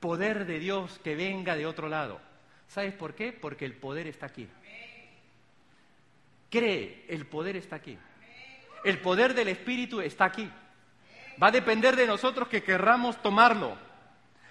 [0.00, 2.20] poder de Dios que venga de otro lado.
[2.68, 3.32] ¿Sabes por qué?
[3.32, 4.48] Porque el poder está aquí.
[6.50, 7.98] Cree, el poder está aquí.
[8.84, 10.50] El poder del Espíritu está aquí.
[11.42, 13.76] Va a depender de nosotros que querramos tomarlo.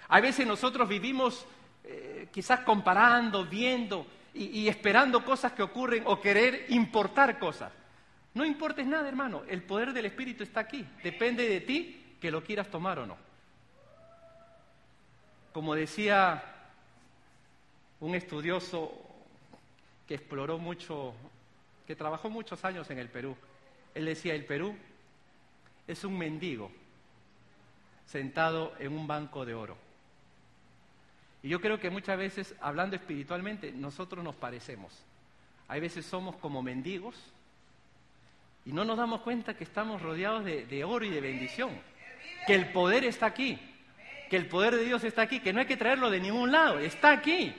[0.08, 1.46] A veces nosotros vivimos
[1.84, 7.72] eh, quizás comparando, viendo y, esperando cosas que ocurren o querer importar cosas.
[8.36, 9.44] No importes nada, hermano.
[9.48, 10.86] El poder del Espíritu está aquí.
[11.02, 13.16] Depende de ti que lo quieras tomar o no.
[15.54, 16.44] Como decía
[17.98, 18.92] un estudioso
[20.06, 21.14] que exploró mucho,
[21.86, 23.34] que trabajó muchos años en el Perú,
[23.94, 24.76] él decía, el Perú
[25.88, 26.70] es un mendigo
[28.04, 29.78] sentado en un banco de oro.
[31.42, 34.92] Y yo creo que muchas veces, hablando espiritualmente, nosotros nos parecemos.
[35.68, 37.32] Hay veces somos como mendigos
[38.66, 41.70] y no nos damos cuenta que estamos rodeados de, oro y de bendición.
[42.48, 43.56] Que el poder está aquí.
[44.28, 45.38] Que el poder de Dios está aquí.
[45.38, 46.80] Que no hay que traerlo de ningún lado.
[46.80, 47.54] Está aquí.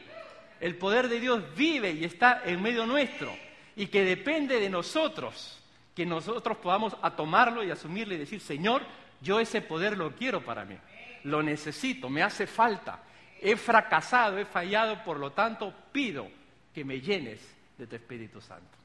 [0.59, 3.33] El poder de Dios vive y está en medio nuestro.
[3.77, 5.57] Y que depende de nosotros
[5.95, 8.83] que nosotros podamos tomarlo y asumirlo y decir, Señor,
[9.21, 10.77] yo ese poder lo quiero para mí.
[11.23, 12.99] lo necesito, me hace falta.
[13.41, 16.27] He fracasado, he fallado, por lo tanto pido
[16.73, 17.39] que me llenes
[17.77, 18.77] de tu Espíritu Santo.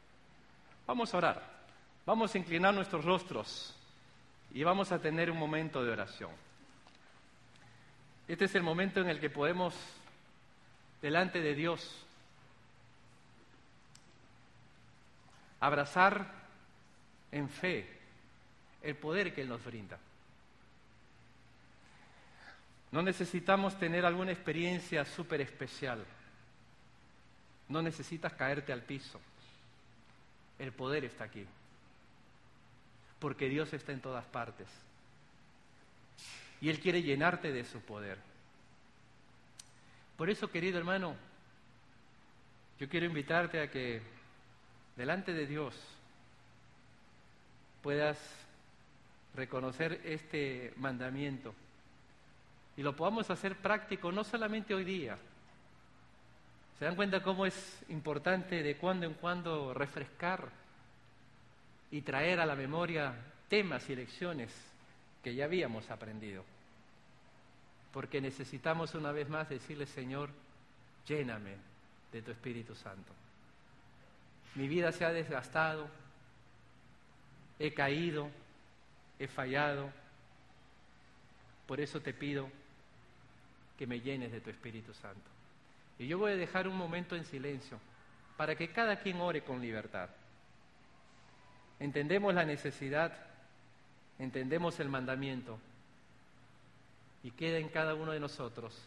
[0.86, 1.61] Vamos a orar,
[2.04, 3.74] vamos a inclinar nuestros rostros
[4.52, 6.30] y vamos a tener un momento de oración.
[8.28, 9.74] Este es el momento en el que podemos,
[11.00, 12.04] delante de Dios,
[15.60, 16.26] abrazar
[17.30, 17.86] en fe
[18.82, 19.98] el poder que Él nos brinda.
[22.90, 26.04] No necesitamos tener alguna experiencia súper especial.
[27.68, 29.18] No necesitas caerte al piso.
[30.58, 31.46] El poder está aquí.
[33.22, 34.66] Porque Dios está en todas partes.
[36.60, 38.18] Y Él quiere llenarte de su poder.
[40.16, 41.14] Por eso, querido hermano,
[42.80, 44.02] yo quiero invitarte a que
[44.96, 45.80] delante de Dios
[47.80, 48.18] puedas
[49.36, 51.54] reconocer este mandamiento
[52.76, 55.16] y lo podamos hacer práctico no solamente hoy día.
[56.76, 60.61] ¿Se dan cuenta cómo es importante de cuando en cuando refrescar
[61.92, 63.14] y traer a la memoria
[63.48, 64.50] temas y lecciones
[65.22, 66.42] que ya habíamos aprendido?
[67.92, 70.30] Porque necesitamos una vez más decirle, Señor,
[71.06, 71.56] lléname
[72.10, 73.12] de tu Espíritu Santo.
[74.54, 75.88] Mi vida se ha desgastado,
[77.58, 78.30] he caído,
[79.18, 79.90] he fallado.
[81.66, 82.48] Por eso te pido
[83.78, 85.30] que me llenes de tu Espíritu Santo.
[85.98, 87.78] Y yo voy a dejar un momento en silencio
[88.36, 90.08] para que cada quien ore con libertad.
[91.82, 93.12] Entendemos la necesidad,
[94.20, 95.58] entendemos el mandamiento
[97.24, 98.80] y queda en cada uno de nosotros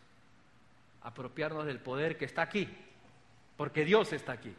[1.02, 2.70] apropiarnos del poder que está aquí,
[3.58, 4.56] porque Dios está aquí.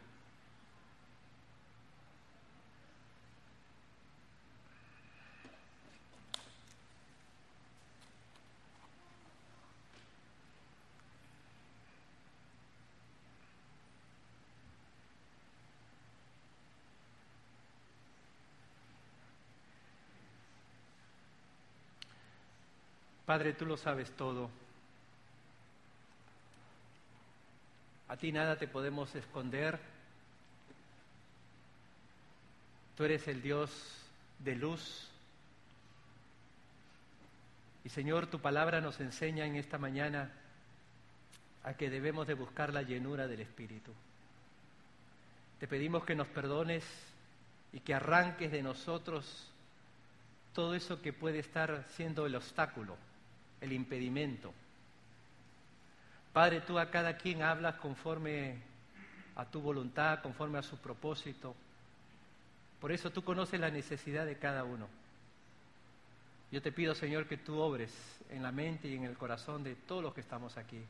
[23.27, 24.49] Padre, tú lo sabes todo.
[28.07, 29.77] A ti nada te podemos esconder.
[32.95, 33.69] Tú eres el Dios
[34.39, 35.09] de luz.
[37.83, 40.31] Y Señor, tu palabra nos enseña en esta mañana
[41.65, 43.91] a que debemos de buscar la llenura del Espíritu.
[45.59, 46.85] Te pedimos que nos perdones
[47.73, 49.51] y que arranques de nosotros
[50.53, 52.95] todo eso que puede estar siendo el obstáculo
[53.61, 54.53] el impedimento.
[56.33, 58.57] Padre, tú a cada quien hablas conforme
[59.35, 61.55] a tu voluntad, conforme a su propósito.
[62.79, 64.87] Por eso tú conoces la necesidad de cada uno.
[66.51, 67.91] Yo te pido, Señor, que tú obres
[68.29, 70.81] en la mente y en el corazón de todos los que estamos aquí.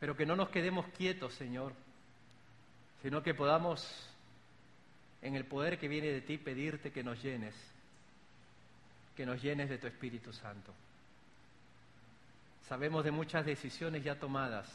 [0.00, 1.72] Pero que no nos quedemos quietos, Señor,
[3.02, 4.08] sino que podamos,
[5.20, 7.54] en el poder que viene de ti, pedirte que nos llenes
[9.16, 10.72] que nos llenes de tu Espíritu Santo.
[12.68, 14.68] Sabemos de muchas decisiones ya tomadas,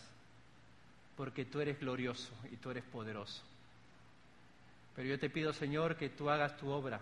[1.16, 3.44] porque tú eres glorioso y tú eres poderoso.
[4.96, 7.00] Pero yo te pido, Señor, que tú hagas tu obra,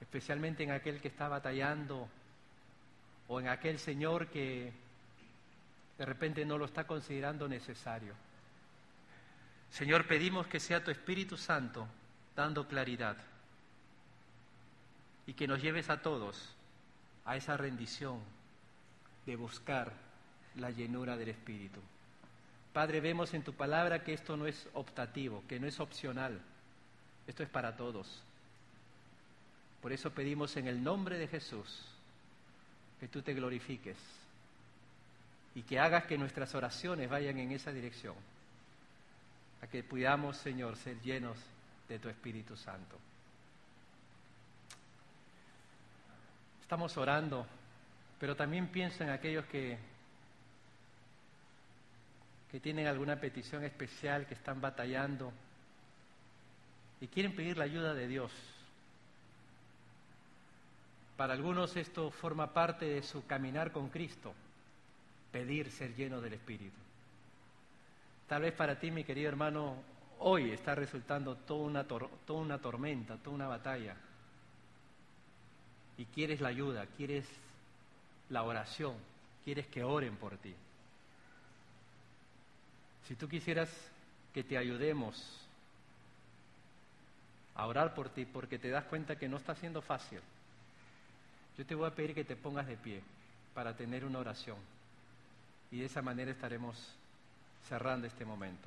[0.00, 2.08] especialmente en aquel que está batallando
[3.28, 4.72] o en aquel Señor que
[5.98, 8.14] de repente no lo está considerando necesario.
[9.70, 11.86] Señor, pedimos que sea tu Espíritu Santo
[12.34, 13.16] dando claridad
[15.30, 16.56] y que nos lleves a todos
[17.24, 18.18] a esa rendición
[19.26, 19.92] de buscar
[20.56, 21.78] la llenura del Espíritu.
[22.72, 26.40] Padre, vemos en tu palabra que esto no es optativo, que no es opcional,
[27.28, 28.24] esto es para todos.
[29.80, 31.80] Por eso pedimos en el nombre de Jesús
[32.98, 33.98] que tú te glorifiques
[35.54, 38.16] y que hagas que nuestras oraciones vayan en esa dirección,
[39.62, 41.38] a que podamos, Señor, ser llenos
[41.88, 42.98] de tu Espíritu Santo.
[46.70, 47.44] Estamos orando,
[48.20, 49.76] pero también pienso en aquellos que,
[52.48, 55.32] que tienen alguna petición especial, que están batallando
[57.00, 58.30] y quieren pedir la ayuda de Dios.
[61.16, 64.32] Para algunos esto forma parte de su caminar con Cristo,
[65.32, 66.78] pedir ser lleno del Espíritu.
[68.28, 69.74] Tal vez para ti, mi querido hermano,
[70.20, 73.96] hoy está resultando toda una, toda una tormenta, toda una batalla
[76.00, 77.26] y quieres la ayuda, quieres
[78.30, 78.96] la oración,
[79.44, 80.54] quieres que oren por ti.
[83.06, 83.68] Si tú quisieras
[84.32, 85.22] que te ayudemos
[87.54, 90.20] a orar por ti porque te das cuenta que no está siendo fácil,
[91.58, 93.02] Yo te voy a pedir que te pongas de pie
[93.52, 94.56] para tener una oración.
[95.70, 96.78] Y de esa manera estaremos
[97.68, 98.66] cerrando este momento.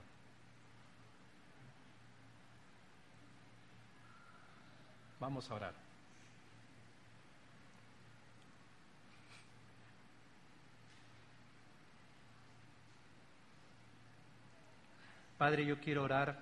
[5.19, 5.82] Vamos a orar.
[15.44, 16.41] Padre, yo quiero orar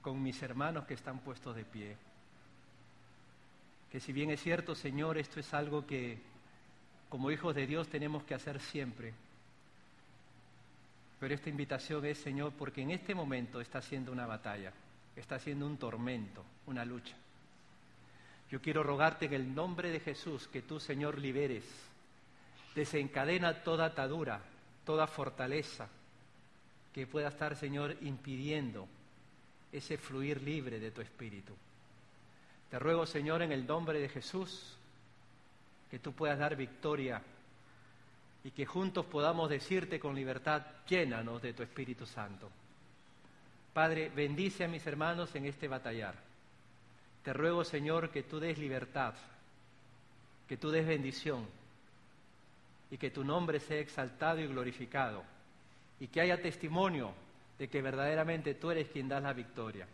[0.00, 1.98] con mis hermanos que están puestos de pie.
[3.92, 6.16] Que si bien es cierto, Señor, esto es algo que
[7.10, 9.12] como hijos de Dios tenemos que hacer siempre.
[11.20, 14.72] Pero esta invitación es, Señor, porque en este momento está siendo una batalla,
[15.14, 17.16] está siendo un tormento, una lucha.
[18.50, 21.66] Yo quiero rogarte en el nombre de Jesús que tú, Señor, liberes,
[22.74, 24.40] desencadena toda atadura,
[24.86, 25.90] toda fortaleza,
[26.92, 28.88] que pueda estar, Señor, impidiendo
[29.72, 31.54] ese fluir libre de tu espíritu.
[32.70, 34.76] Te ruego, Señor, en el nombre de Jesús,
[35.90, 37.22] que tú puedas dar victoria
[38.44, 42.50] y que juntos podamos decirte con libertad, llénanos de tu Espíritu Santo.
[43.72, 46.14] Padre, bendice a mis hermanos en este batallar.
[47.22, 49.14] Te ruego, Señor, que tú des libertad,
[50.48, 51.46] que tú des bendición
[52.90, 55.22] y que tu nombre sea exaltado y glorificado
[56.00, 57.12] y que haya testimonio
[57.58, 59.86] de que verdaderamente tú eres quien da la victoria.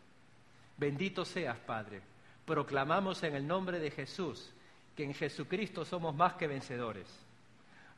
[0.76, 2.00] Bendito seas, Padre.
[2.44, 4.52] Proclamamos en el nombre de Jesús
[4.94, 7.06] que en Jesucristo somos más que vencedores.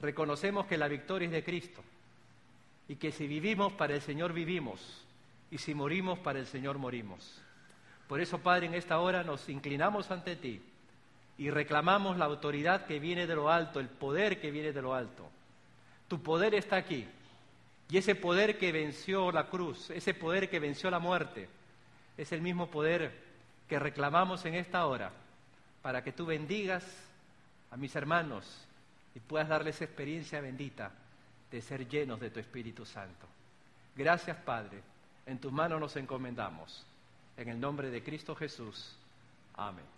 [0.01, 1.83] Reconocemos que la victoria es de Cristo
[2.89, 5.05] y que si vivimos para el Señor vivimos
[5.51, 7.43] y si morimos para el Señor morimos.
[8.09, 10.63] Por eso, Padre, en esta hora nos inclinamos ante ti
[11.37, 14.95] y reclamamos la autoridad que viene de lo alto, el poder que viene de lo
[14.95, 15.29] alto.
[16.09, 17.07] Tu poder está aquí
[17.91, 21.49] y ese poder que venció la cruz, ese poder que venció la muerte,
[22.17, 23.13] es el mismo poder
[23.69, 25.11] que reclamamos en esta hora
[25.83, 26.85] para que tú bendigas
[27.71, 28.45] a mis hermanos
[29.15, 30.91] y puedas darles experiencia bendita
[31.51, 33.27] de ser llenos de tu Espíritu Santo.
[33.97, 34.83] Gracias, Padre.
[35.27, 36.85] En tus manos nos encomendamos.
[37.37, 38.97] En el nombre de Cristo Jesús.
[39.55, 39.98] Amén.